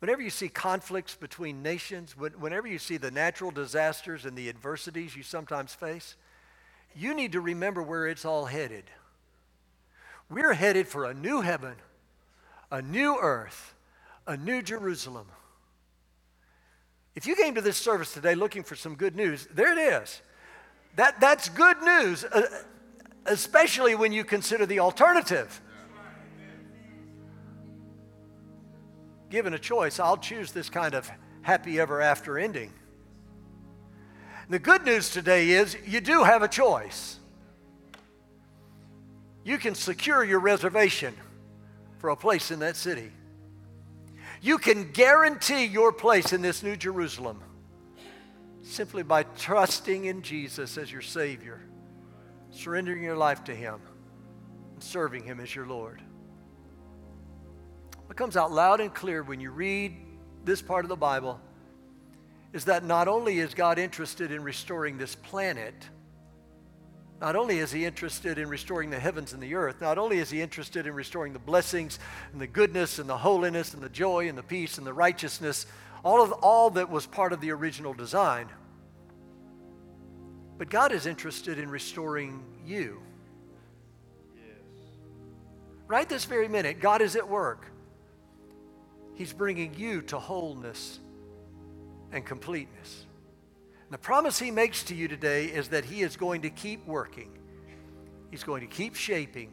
whenever 0.00 0.22
you 0.22 0.30
see 0.30 0.48
conflicts 0.48 1.14
between 1.14 1.62
nations, 1.62 2.16
whenever 2.16 2.66
you 2.66 2.78
see 2.78 2.96
the 2.96 3.10
natural 3.10 3.50
disasters 3.50 4.24
and 4.24 4.36
the 4.36 4.48
adversities 4.48 5.16
you 5.16 5.22
sometimes 5.22 5.74
face, 5.74 6.16
you 6.94 7.14
need 7.14 7.32
to 7.32 7.40
remember 7.40 7.82
where 7.82 8.06
it's 8.06 8.24
all 8.24 8.46
headed. 8.46 8.84
We're 10.30 10.52
headed 10.52 10.88
for 10.88 11.04
a 11.04 11.14
new 11.14 11.40
heaven, 11.40 11.74
a 12.70 12.82
new 12.82 13.16
earth, 13.20 13.74
a 14.26 14.36
new 14.36 14.62
Jerusalem. 14.62 15.26
If 17.14 17.26
you 17.26 17.34
came 17.34 17.54
to 17.54 17.60
this 17.60 17.76
service 17.76 18.12
today 18.12 18.34
looking 18.34 18.62
for 18.62 18.76
some 18.76 18.94
good 18.94 19.16
news, 19.16 19.48
there 19.52 19.72
it 19.72 20.02
is. 20.02 20.20
That, 20.96 21.20
that's 21.20 21.48
good 21.48 21.80
news, 21.82 22.24
uh, 22.24 22.42
especially 23.26 23.94
when 23.94 24.12
you 24.12 24.24
consider 24.24 24.66
the 24.66 24.80
alternative. 24.80 25.60
Given 29.30 29.54
a 29.54 29.58
choice, 29.58 30.00
I'll 30.00 30.16
choose 30.16 30.52
this 30.52 30.70
kind 30.70 30.94
of 30.94 31.10
happy 31.42 31.78
ever 31.78 32.00
after 32.00 32.38
ending. 32.38 32.72
The 34.48 34.58
good 34.58 34.84
news 34.84 35.10
today 35.10 35.50
is 35.50 35.76
you 35.86 36.00
do 36.00 36.24
have 36.24 36.42
a 36.42 36.48
choice. 36.48 37.18
you 39.48 39.56
can 39.56 39.74
secure 39.74 40.22
your 40.22 40.40
reservation 40.40 41.14
for 42.00 42.10
a 42.10 42.16
place 42.16 42.50
in 42.50 42.58
that 42.58 42.76
city. 42.76 43.10
You 44.42 44.58
can 44.58 44.92
guarantee 44.92 45.64
your 45.64 45.90
place 45.90 46.34
in 46.34 46.42
this 46.42 46.62
New 46.62 46.76
Jerusalem 46.76 47.42
simply 48.60 49.02
by 49.02 49.22
trusting 49.22 50.04
in 50.04 50.20
Jesus 50.20 50.76
as 50.76 50.92
your 50.92 51.00
Savior, 51.00 51.62
surrendering 52.50 53.02
your 53.02 53.16
life 53.16 53.42
to 53.44 53.54
Him, 53.54 53.80
and 54.74 54.82
serving 54.82 55.24
Him 55.24 55.40
as 55.40 55.54
your 55.54 55.66
Lord. 55.66 56.02
What 58.08 58.16
comes 58.16 58.38
out 58.38 58.50
loud 58.50 58.80
and 58.80 58.92
clear 58.92 59.22
when 59.22 59.38
you 59.38 59.50
read 59.50 59.94
this 60.42 60.62
part 60.62 60.86
of 60.86 60.88
the 60.88 60.96
Bible 60.96 61.38
is 62.54 62.64
that 62.64 62.82
not 62.82 63.06
only 63.06 63.38
is 63.38 63.52
God 63.52 63.78
interested 63.78 64.32
in 64.32 64.42
restoring 64.42 64.96
this 64.96 65.14
planet, 65.14 65.74
not 67.20 67.36
only 67.36 67.58
is 67.58 67.70
he 67.70 67.84
interested 67.84 68.38
in 68.38 68.48
restoring 68.48 68.88
the 68.88 68.98
heavens 68.98 69.34
and 69.34 69.42
the 69.42 69.54
earth, 69.54 69.82
not 69.82 69.98
only 69.98 70.20
is 70.20 70.30
he 70.30 70.40
interested 70.40 70.86
in 70.86 70.94
restoring 70.94 71.34
the 71.34 71.38
blessings 71.38 71.98
and 72.32 72.40
the 72.40 72.46
goodness 72.46 72.98
and 72.98 73.10
the 73.10 73.18
holiness 73.18 73.74
and 73.74 73.82
the 73.82 73.90
joy 73.90 74.26
and 74.26 74.38
the 74.38 74.42
peace 74.42 74.78
and 74.78 74.86
the 74.86 74.92
righteousness, 74.94 75.66
all 76.02 76.22
of 76.22 76.32
all 76.32 76.70
that 76.70 76.88
was 76.88 77.04
part 77.04 77.34
of 77.34 77.42
the 77.42 77.50
original 77.50 77.92
design. 77.92 78.48
But 80.56 80.70
God 80.70 80.92
is 80.92 81.04
interested 81.04 81.58
in 81.58 81.68
restoring 81.68 82.42
you. 82.64 83.02
Yes. 84.34 84.54
Right 85.86 86.08
this 86.08 86.24
very 86.24 86.48
minute, 86.48 86.80
God 86.80 87.02
is 87.02 87.14
at 87.14 87.28
work. 87.28 87.70
He's 89.18 89.32
bringing 89.32 89.74
you 89.74 90.02
to 90.02 90.18
wholeness 90.20 91.00
and 92.12 92.24
completeness. 92.24 93.04
And 93.82 93.92
the 93.92 93.98
promise 93.98 94.38
he 94.38 94.52
makes 94.52 94.84
to 94.84 94.94
you 94.94 95.08
today 95.08 95.46
is 95.46 95.70
that 95.70 95.84
he 95.84 96.02
is 96.02 96.16
going 96.16 96.42
to 96.42 96.50
keep 96.50 96.86
working. 96.86 97.36
He's 98.30 98.44
going 98.44 98.60
to 98.60 98.68
keep 98.68 98.94
shaping. 98.94 99.52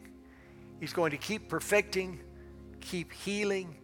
He's 0.78 0.92
going 0.92 1.10
to 1.10 1.16
keep 1.16 1.48
perfecting, 1.48 2.20
keep 2.80 3.12
healing, 3.12 3.76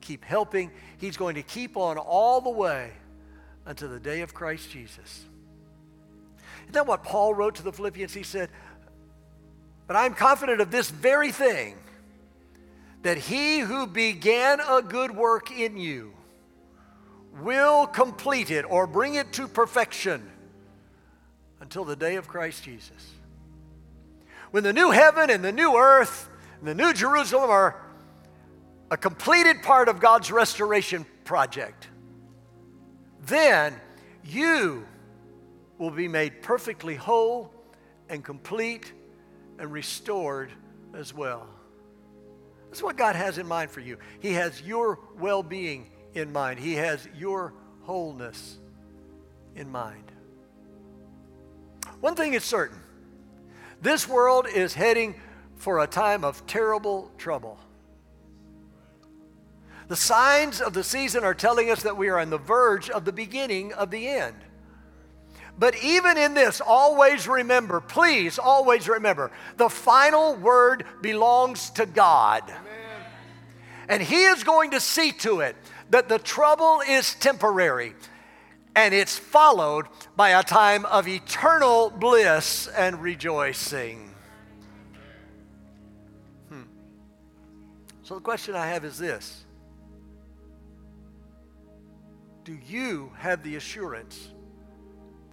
keep 0.00 0.24
helping. 0.24 0.70
He's 0.96 1.18
going 1.18 1.34
to 1.34 1.42
keep 1.42 1.76
on 1.76 1.98
all 1.98 2.40
the 2.40 2.48
way 2.48 2.92
until 3.66 3.90
the 3.90 4.00
day 4.00 4.22
of 4.22 4.32
Christ 4.32 4.70
Jesus. 4.70 5.26
Isn't 6.62 6.72
that 6.72 6.86
what 6.86 7.02
Paul 7.02 7.34
wrote 7.34 7.56
to 7.56 7.62
the 7.62 7.72
Philippians? 7.72 8.14
He 8.14 8.22
said, 8.22 8.48
But 9.86 9.96
I'm 9.96 10.14
confident 10.14 10.62
of 10.62 10.70
this 10.70 10.88
very 10.88 11.30
thing, 11.30 11.76
that 13.06 13.18
he 13.18 13.60
who 13.60 13.86
began 13.86 14.58
a 14.58 14.82
good 14.82 15.12
work 15.12 15.52
in 15.52 15.76
you 15.76 16.12
will 17.40 17.86
complete 17.86 18.50
it 18.50 18.64
or 18.68 18.84
bring 18.84 19.14
it 19.14 19.32
to 19.32 19.46
perfection 19.46 20.28
until 21.60 21.84
the 21.84 21.94
day 21.94 22.16
of 22.16 22.26
Christ 22.26 22.64
Jesus. 22.64 23.12
When 24.50 24.64
the 24.64 24.72
new 24.72 24.90
heaven 24.90 25.30
and 25.30 25.44
the 25.44 25.52
new 25.52 25.76
earth 25.76 26.28
and 26.58 26.66
the 26.66 26.74
new 26.74 26.92
Jerusalem 26.92 27.48
are 27.48 27.80
a 28.90 28.96
completed 28.96 29.62
part 29.62 29.88
of 29.88 30.00
God's 30.00 30.32
restoration 30.32 31.06
project, 31.22 31.86
then 33.24 33.72
you 34.24 34.84
will 35.78 35.92
be 35.92 36.08
made 36.08 36.42
perfectly 36.42 36.96
whole 36.96 37.54
and 38.08 38.24
complete 38.24 38.92
and 39.60 39.70
restored 39.70 40.50
as 40.92 41.14
well. 41.14 41.46
That's 42.68 42.82
what 42.82 42.96
God 42.96 43.16
has 43.16 43.38
in 43.38 43.46
mind 43.46 43.70
for 43.70 43.80
you. 43.80 43.98
He 44.20 44.34
has 44.34 44.60
your 44.62 44.98
well 45.18 45.42
being 45.42 45.90
in 46.14 46.32
mind, 46.32 46.58
He 46.58 46.74
has 46.74 47.08
your 47.16 47.54
wholeness 47.82 48.58
in 49.54 49.70
mind. 49.70 50.12
One 52.00 52.14
thing 52.14 52.34
is 52.34 52.44
certain 52.44 52.78
this 53.80 54.08
world 54.08 54.46
is 54.48 54.74
heading 54.74 55.14
for 55.56 55.80
a 55.80 55.86
time 55.86 56.24
of 56.24 56.46
terrible 56.46 57.10
trouble. 57.18 57.58
The 59.88 59.96
signs 59.96 60.60
of 60.60 60.72
the 60.72 60.82
season 60.82 61.22
are 61.22 61.34
telling 61.34 61.70
us 61.70 61.82
that 61.82 61.96
we 61.96 62.08
are 62.08 62.18
on 62.18 62.30
the 62.30 62.38
verge 62.38 62.90
of 62.90 63.04
the 63.04 63.12
beginning 63.12 63.72
of 63.72 63.90
the 63.90 64.08
end. 64.08 64.36
But 65.58 65.82
even 65.82 66.18
in 66.18 66.34
this, 66.34 66.60
always 66.60 67.26
remember, 67.26 67.80
please 67.80 68.38
always 68.38 68.88
remember, 68.88 69.30
the 69.56 69.70
final 69.70 70.36
word 70.36 70.84
belongs 71.00 71.70
to 71.70 71.86
God. 71.86 72.42
Amen. 72.44 72.60
And 73.88 74.02
He 74.02 74.24
is 74.24 74.44
going 74.44 74.72
to 74.72 74.80
see 74.80 75.12
to 75.12 75.40
it 75.40 75.56
that 75.90 76.08
the 76.08 76.18
trouble 76.18 76.82
is 76.86 77.14
temporary 77.14 77.94
and 78.74 78.92
it's 78.92 79.18
followed 79.18 79.86
by 80.14 80.30
a 80.30 80.42
time 80.42 80.84
of 80.84 81.08
eternal 81.08 81.88
bliss 81.88 82.68
and 82.76 83.02
rejoicing. 83.02 84.14
Hmm. 86.50 86.64
So, 88.02 88.16
the 88.16 88.20
question 88.20 88.54
I 88.54 88.66
have 88.66 88.84
is 88.84 88.98
this 88.98 89.46
Do 92.44 92.58
you 92.68 93.12
have 93.16 93.42
the 93.42 93.56
assurance 93.56 94.28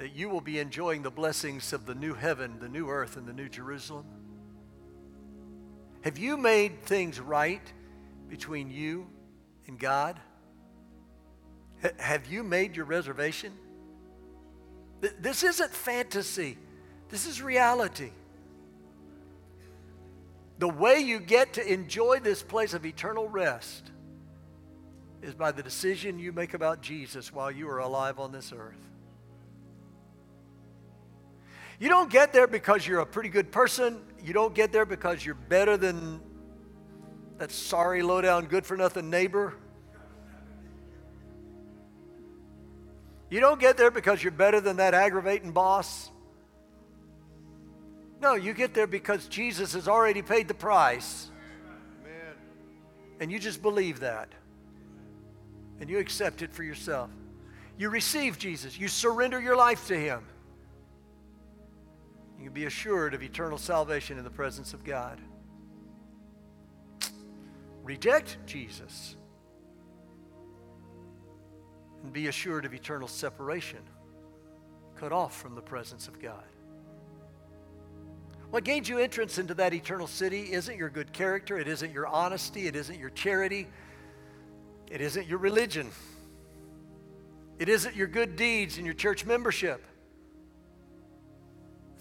that 0.03 0.17
you 0.17 0.27
will 0.27 0.41
be 0.41 0.59
enjoying 0.59 1.01
the 1.01 1.09
blessings 1.09 1.71
of 1.71 1.85
the 1.85 1.95
new 1.95 2.13
heaven, 2.13 2.57
the 2.59 2.67
new 2.67 2.89
earth, 2.89 3.15
and 3.15 3.25
the 3.25 3.31
new 3.31 3.47
Jerusalem? 3.47 4.03
Have 6.01 6.17
you 6.17 6.35
made 6.35 6.83
things 6.83 7.21
right 7.21 7.61
between 8.27 8.69
you 8.69 9.07
and 9.65 9.79
God? 9.79 10.19
Have 11.99 12.25
you 12.25 12.43
made 12.43 12.75
your 12.75 12.83
reservation? 12.83 13.53
This 15.21 15.41
isn't 15.41 15.71
fantasy, 15.71 16.57
this 17.07 17.25
is 17.25 17.41
reality. 17.41 18.11
The 20.59 20.67
way 20.67 20.99
you 20.99 21.21
get 21.21 21.53
to 21.53 21.65
enjoy 21.65 22.19
this 22.19 22.43
place 22.43 22.73
of 22.73 22.85
eternal 22.85 23.29
rest 23.29 23.89
is 25.21 25.33
by 25.33 25.53
the 25.53 25.63
decision 25.63 26.19
you 26.19 26.33
make 26.33 26.53
about 26.53 26.81
Jesus 26.81 27.31
while 27.31 27.49
you 27.49 27.69
are 27.69 27.79
alive 27.79 28.19
on 28.19 28.33
this 28.33 28.51
earth. 28.51 28.75
You 31.83 31.89
don't 31.89 32.09
get 32.09 32.31
there 32.31 32.47
because 32.47 32.87
you're 32.87 33.01
a 33.01 33.05
pretty 33.05 33.27
good 33.27 33.51
person. 33.51 33.99
You 34.23 34.31
don't 34.31 34.55
get 34.55 34.71
there 34.71 34.85
because 34.85 35.25
you're 35.25 35.35
better 35.35 35.75
than 35.75 36.21
that 37.39 37.51
sorry, 37.51 38.01
low 38.01 38.21
down, 38.21 38.45
good 38.45 38.65
for 38.65 38.77
nothing 38.77 39.09
neighbor. 39.09 39.53
You 43.29 43.41
don't 43.41 43.59
get 43.59 43.75
there 43.75 43.91
because 43.91 44.23
you're 44.23 44.31
better 44.31 44.61
than 44.61 44.77
that 44.77 44.93
aggravating 44.93 45.51
boss. 45.51 46.09
No, 48.21 48.35
you 48.35 48.53
get 48.53 48.73
there 48.73 48.87
because 48.87 49.27
Jesus 49.27 49.73
has 49.73 49.89
already 49.89 50.21
paid 50.21 50.47
the 50.47 50.53
price. 50.53 51.31
Amen. 51.99 52.35
And 53.19 53.29
you 53.29 53.39
just 53.39 53.61
believe 53.61 53.99
that. 53.99 54.29
And 55.81 55.89
you 55.89 55.99
accept 55.99 56.43
it 56.43 56.53
for 56.53 56.63
yourself. 56.63 57.09
You 57.77 57.89
receive 57.89 58.39
Jesus, 58.39 58.79
you 58.79 58.87
surrender 58.87 59.41
your 59.41 59.57
life 59.57 59.85
to 59.87 59.99
Him. 59.99 60.23
You 62.43 62.49
can 62.49 62.55
be 62.55 62.65
assured 62.65 63.13
of 63.13 63.23
eternal 63.23 63.57
salvation 63.57 64.17
in 64.17 64.25
the 64.25 64.29
presence 64.29 64.73
of 64.73 64.83
God. 64.83 65.17
Reject 67.81 68.35
Jesus 68.45 69.15
and 72.03 72.11
be 72.11 72.27
assured 72.27 72.65
of 72.65 72.73
eternal 72.73 73.07
separation, 73.07 73.79
cut 74.97 75.13
off 75.13 75.39
from 75.39 75.55
the 75.55 75.61
presence 75.61 76.09
of 76.09 76.19
God. 76.19 76.43
What 78.49 78.65
gains 78.65 78.89
you 78.89 78.97
entrance 78.97 79.37
into 79.37 79.53
that 79.53 79.73
eternal 79.73 80.07
city 80.07 80.51
isn't 80.51 80.77
your 80.77 80.89
good 80.89 81.13
character, 81.13 81.57
it 81.57 81.69
isn't 81.69 81.93
your 81.93 82.07
honesty, 82.07 82.67
it 82.67 82.75
isn't 82.75 82.99
your 82.99 83.11
charity, 83.11 83.69
it 84.91 84.99
isn't 84.99 85.27
your 85.27 85.39
religion, 85.39 85.89
it 87.57 87.69
isn't 87.69 87.95
your 87.95 88.07
good 88.07 88.35
deeds 88.35 88.75
and 88.75 88.85
your 88.85 88.95
church 88.95 89.25
membership. 89.25 89.85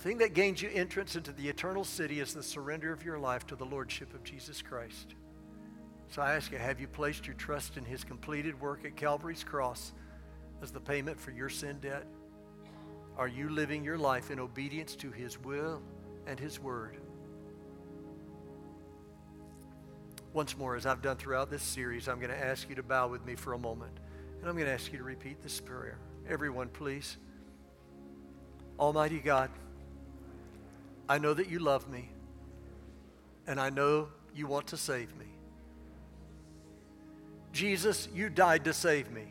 The 0.03 0.09
thing 0.09 0.19
that 0.19 0.35
gains 0.35 0.61
you 0.61 0.69
entrance 0.75 1.15
into 1.15 1.31
the 1.31 1.49
eternal 1.49 1.85
city 1.85 2.19
is 2.19 2.35
the 2.35 2.43
surrender 2.43 2.93
of 2.93 3.05
your 3.05 3.21
life 3.21 3.47
to 3.47 3.55
the 3.55 3.65
Lordship 3.65 4.13
of 4.15 4.25
Jesus 4.25 4.61
Christ. 4.61 5.15
So 6.09 6.21
I 6.21 6.35
ask 6.35 6.51
you, 6.51 6.59
have 6.59 6.81
you 6.81 6.89
placed 6.89 7.25
your 7.25 7.37
trust 7.37 7.77
in 7.77 7.85
his 7.85 8.03
completed 8.03 8.61
work 8.61 8.85
at 8.85 8.97
Calvary's 8.97 9.45
cross 9.45 9.93
as 10.61 10.73
the 10.73 10.81
payment 10.81 11.21
for 11.21 11.31
your 11.31 11.49
sin 11.49 11.79
debt? 11.79 12.05
Are 13.17 13.29
you 13.29 13.49
living 13.49 13.85
your 13.85 13.97
life 13.97 14.33
in 14.33 14.41
obedience 14.41 14.97
to 14.97 15.13
his 15.13 15.39
will 15.39 15.81
and 16.27 16.37
his 16.37 16.59
word? 16.59 16.97
Once 20.33 20.59
more, 20.59 20.75
as 20.75 20.85
I've 20.85 21.01
done 21.01 21.17
throughout 21.17 21.49
this 21.49 21.63
series, 21.63 22.09
I'm 22.09 22.19
going 22.19 22.33
to 22.33 22.45
ask 22.45 22.69
you 22.69 22.75
to 22.75 22.83
bow 22.83 23.07
with 23.07 23.25
me 23.25 23.37
for 23.37 23.53
a 23.53 23.59
moment. 23.59 24.01
And 24.41 24.49
I'm 24.49 24.57
going 24.57 24.67
to 24.67 24.75
ask 24.75 24.91
you 24.91 24.99
to 24.99 25.05
repeat 25.05 25.41
this 25.45 25.61
prayer. 25.61 25.99
Everyone, 26.29 26.71
please. 26.71 27.19
Almighty 28.81 29.21
God, 29.21 29.49
I 31.13 31.19
know 31.19 31.35
that 31.35 31.51
you 31.51 31.59
love 31.59 31.91
me, 31.91 32.09
and 33.47 33.61
I 33.61 33.69
know 33.69 34.09
you 34.35 34.47
want 34.47 34.69
to 34.69 34.79
save 34.79 35.15
me. 35.19 35.27
Jesus, 37.53 38.09
you 38.15 38.31
died 38.31 38.65
to 38.65 38.73
save 38.73 39.11
me. 39.11 39.27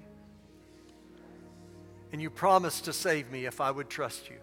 And 2.12 2.22
you 2.22 2.30
promised 2.30 2.86
to 2.86 2.94
save 2.94 3.32
me 3.32 3.48
if 3.48 3.60
I 3.60 3.72
would 3.72 3.90
trust 3.90 4.30
you. 4.30 4.36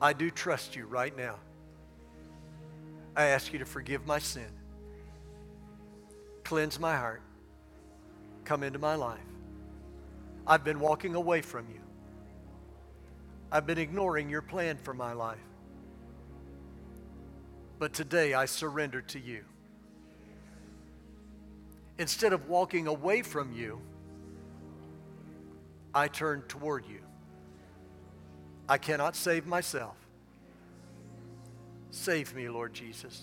I 0.00 0.12
do 0.12 0.32
trust 0.32 0.74
you 0.74 0.86
right 0.86 1.16
now. 1.16 1.36
I 3.14 3.26
ask 3.26 3.52
you 3.52 3.60
to 3.60 3.64
forgive 3.64 4.04
my 4.04 4.18
sin, 4.18 4.50
cleanse 6.42 6.80
my 6.80 6.96
heart, 6.96 7.22
come 8.44 8.64
into 8.64 8.80
my 8.80 8.96
life. 8.96 9.20
I've 10.44 10.64
been 10.64 10.80
walking 10.80 11.14
away 11.14 11.40
from 11.40 11.68
you. 11.68 11.85
I've 13.50 13.66
been 13.66 13.78
ignoring 13.78 14.28
your 14.28 14.42
plan 14.42 14.76
for 14.76 14.92
my 14.92 15.12
life. 15.12 15.38
But 17.78 17.92
today 17.92 18.34
I 18.34 18.46
surrender 18.46 19.02
to 19.02 19.20
you. 19.20 19.44
Instead 21.98 22.32
of 22.32 22.48
walking 22.48 22.86
away 22.86 23.22
from 23.22 23.52
you, 23.52 23.80
I 25.94 26.08
turn 26.08 26.42
toward 26.48 26.86
you. 26.86 27.00
I 28.68 28.78
cannot 28.78 29.16
save 29.16 29.46
myself. 29.46 29.96
Save 31.90 32.34
me, 32.34 32.48
Lord 32.48 32.74
Jesus. 32.74 33.22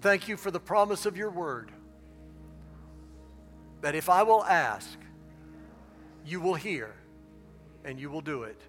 Thank 0.00 0.28
you 0.28 0.36
for 0.36 0.50
the 0.50 0.60
promise 0.60 1.06
of 1.06 1.16
your 1.16 1.30
word 1.30 1.70
that 3.80 3.94
if 3.94 4.08
I 4.08 4.22
will 4.22 4.44
ask, 4.44 4.98
you 6.24 6.40
will 6.40 6.54
hear 6.54 6.94
and 7.84 7.98
you 7.98 8.10
will 8.10 8.20
do 8.20 8.44
it. 8.44 8.60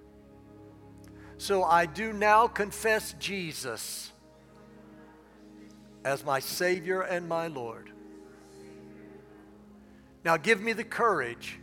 So 1.37 1.63
I 1.63 1.85
do 1.85 2.13
now 2.13 2.47
confess 2.47 3.13
Jesus 3.19 4.11
as 6.03 6.23
my 6.23 6.39
Savior 6.39 7.01
and 7.01 7.27
my 7.27 7.47
Lord. 7.47 7.91
Now 10.23 10.37
give 10.37 10.61
me 10.61 10.73
the 10.73 10.83
courage 10.83 11.59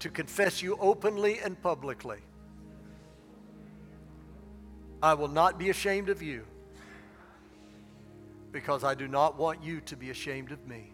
to 0.00 0.10
confess 0.10 0.62
you 0.62 0.76
openly 0.80 1.38
and 1.38 1.60
publicly. 1.60 2.18
I 5.02 5.14
will 5.14 5.28
not 5.28 5.58
be 5.58 5.70
ashamed 5.70 6.08
of 6.08 6.22
you 6.22 6.44
because 8.52 8.84
I 8.84 8.94
do 8.94 9.08
not 9.08 9.38
want 9.38 9.62
you 9.62 9.80
to 9.82 9.96
be 9.96 10.10
ashamed 10.10 10.52
of 10.52 10.66
me. 10.66 10.92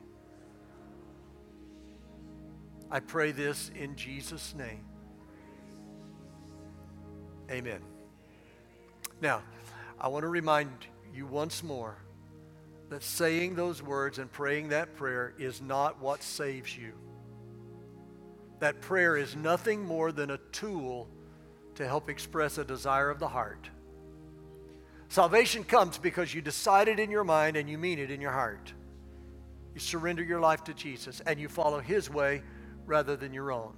I 2.91 3.01
pray 3.01 3.33
this 3.33 3.71
in 3.75 3.97
Jesus' 3.97 4.55
name. 4.55 4.85
Amen. 7.53 7.81
Now, 9.21 9.43
I 10.01 10.09
want 10.09 10.23
to 10.23 10.29
remind 10.29 10.71
you 11.15 11.27
once 11.27 11.63
more 11.63 11.97
that 12.89 13.03
saying 13.03 13.55
those 13.55 13.83
words 13.83 14.19
and 14.19 14.33
praying 14.33 14.69
that 14.69 14.97
prayer 14.97 15.35
is 15.39 15.61
not 15.61 16.01
what 16.01 16.23
saves 16.23 16.77
you. 16.77 16.93
That 18.61 18.81
prayer 18.81 19.17
is 19.17 19.37
nothing 19.37 19.85
more 19.85 20.13
than 20.13 20.31
a 20.31 20.39
tool 20.53 21.09
to 21.75 21.87
help 21.87 22.09
express 22.09 22.59
a 22.59 22.65
desire 22.65 23.11
of 23.11 23.19
the 23.19 23.29
heart. 23.29 23.69
Salvation 25.09 25.63
comes 25.63 25.99
because 25.99 26.35
you 26.35 26.41
decide 26.41 26.89
it 26.89 26.99
in 26.99 27.11
your 27.11 27.25
mind 27.25 27.57
and 27.57 27.69
you 27.69 27.77
mean 27.77 27.99
it 27.99 28.11
in 28.11 28.21
your 28.21 28.31
heart. 28.31 28.73
You 29.75 29.81
surrender 29.81 30.23
your 30.23 30.41
life 30.41 30.65
to 30.65 30.75
Jesus 30.75 31.21
and 31.27 31.39
you 31.39 31.49
follow 31.49 31.81
His 31.81 32.09
way 32.09 32.43
rather 32.87 33.15
than 33.15 33.35
your 33.35 33.53
own. 33.53 33.75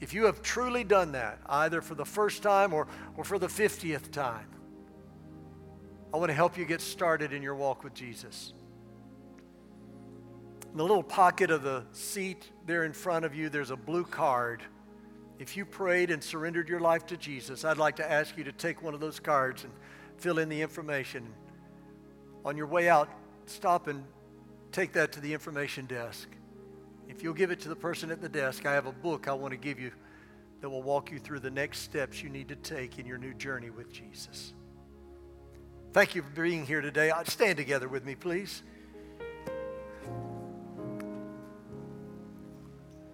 If 0.00 0.14
you 0.14 0.26
have 0.26 0.42
truly 0.42 0.84
done 0.84 1.12
that, 1.12 1.40
either 1.46 1.80
for 1.80 1.94
the 1.94 2.04
first 2.04 2.42
time 2.42 2.72
or, 2.72 2.86
or 3.16 3.24
for 3.24 3.38
the 3.38 3.48
50th 3.48 4.12
time, 4.12 4.46
I 6.12 6.16
want 6.16 6.30
to 6.30 6.34
help 6.34 6.56
you 6.56 6.64
get 6.64 6.80
started 6.80 7.32
in 7.32 7.42
your 7.42 7.54
walk 7.54 7.84
with 7.84 7.94
Jesus. 7.94 8.52
In 10.70 10.76
the 10.76 10.82
little 10.82 11.02
pocket 11.02 11.50
of 11.50 11.62
the 11.62 11.84
seat 11.92 12.48
there 12.66 12.84
in 12.84 12.92
front 12.92 13.24
of 13.24 13.34
you, 13.34 13.48
there's 13.48 13.70
a 13.70 13.76
blue 13.76 14.04
card. 14.04 14.62
If 15.38 15.56
you 15.56 15.64
prayed 15.64 16.10
and 16.10 16.22
surrendered 16.22 16.68
your 16.68 16.80
life 16.80 17.06
to 17.06 17.16
Jesus, 17.16 17.64
I'd 17.64 17.78
like 17.78 17.96
to 17.96 18.10
ask 18.10 18.36
you 18.36 18.44
to 18.44 18.52
take 18.52 18.82
one 18.82 18.94
of 18.94 19.00
those 19.00 19.20
cards 19.20 19.64
and 19.64 19.72
fill 20.16 20.38
in 20.38 20.48
the 20.48 20.60
information. 20.60 21.26
On 22.44 22.56
your 22.56 22.66
way 22.66 22.88
out, 22.88 23.08
stop 23.46 23.88
and 23.88 24.04
take 24.72 24.92
that 24.92 25.12
to 25.12 25.20
the 25.20 25.32
information 25.32 25.86
desk. 25.86 26.28
If 27.08 27.22
you'll 27.22 27.34
give 27.34 27.50
it 27.50 27.60
to 27.60 27.68
the 27.68 27.76
person 27.76 28.10
at 28.10 28.20
the 28.20 28.28
desk, 28.28 28.66
I 28.66 28.74
have 28.74 28.86
a 28.86 28.92
book 28.92 29.26
I 29.26 29.32
want 29.32 29.52
to 29.52 29.56
give 29.56 29.80
you 29.80 29.90
that 30.60 30.68
will 30.68 30.82
walk 30.82 31.10
you 31.10 31.18
through 31.18 31.40
the 31.40 31.50
next 31.50 31.80
steps 31.80 32.22
you 32.22 32.28
need 32.28 32.48
to 32.48 32.56
take 32.56 32.98
in 32.98 33.06
your 33.06 33.18
new 33.18 33.32
journey 33.34 33.70
with 33.70 33.92
Jesus. 33.92 34.52
Thank 35.92 36.14
you 36.14 36.22
for 36.22 36.30
being 36.30 36.66
here 36.66 36.80
today. 36.80 37.10
Uh, 37.10 37.24
stand 37.24 37.56
together 37.56 37.88
with 37.88 38.04
me, 38.04 38.14
please. 38.14 38.62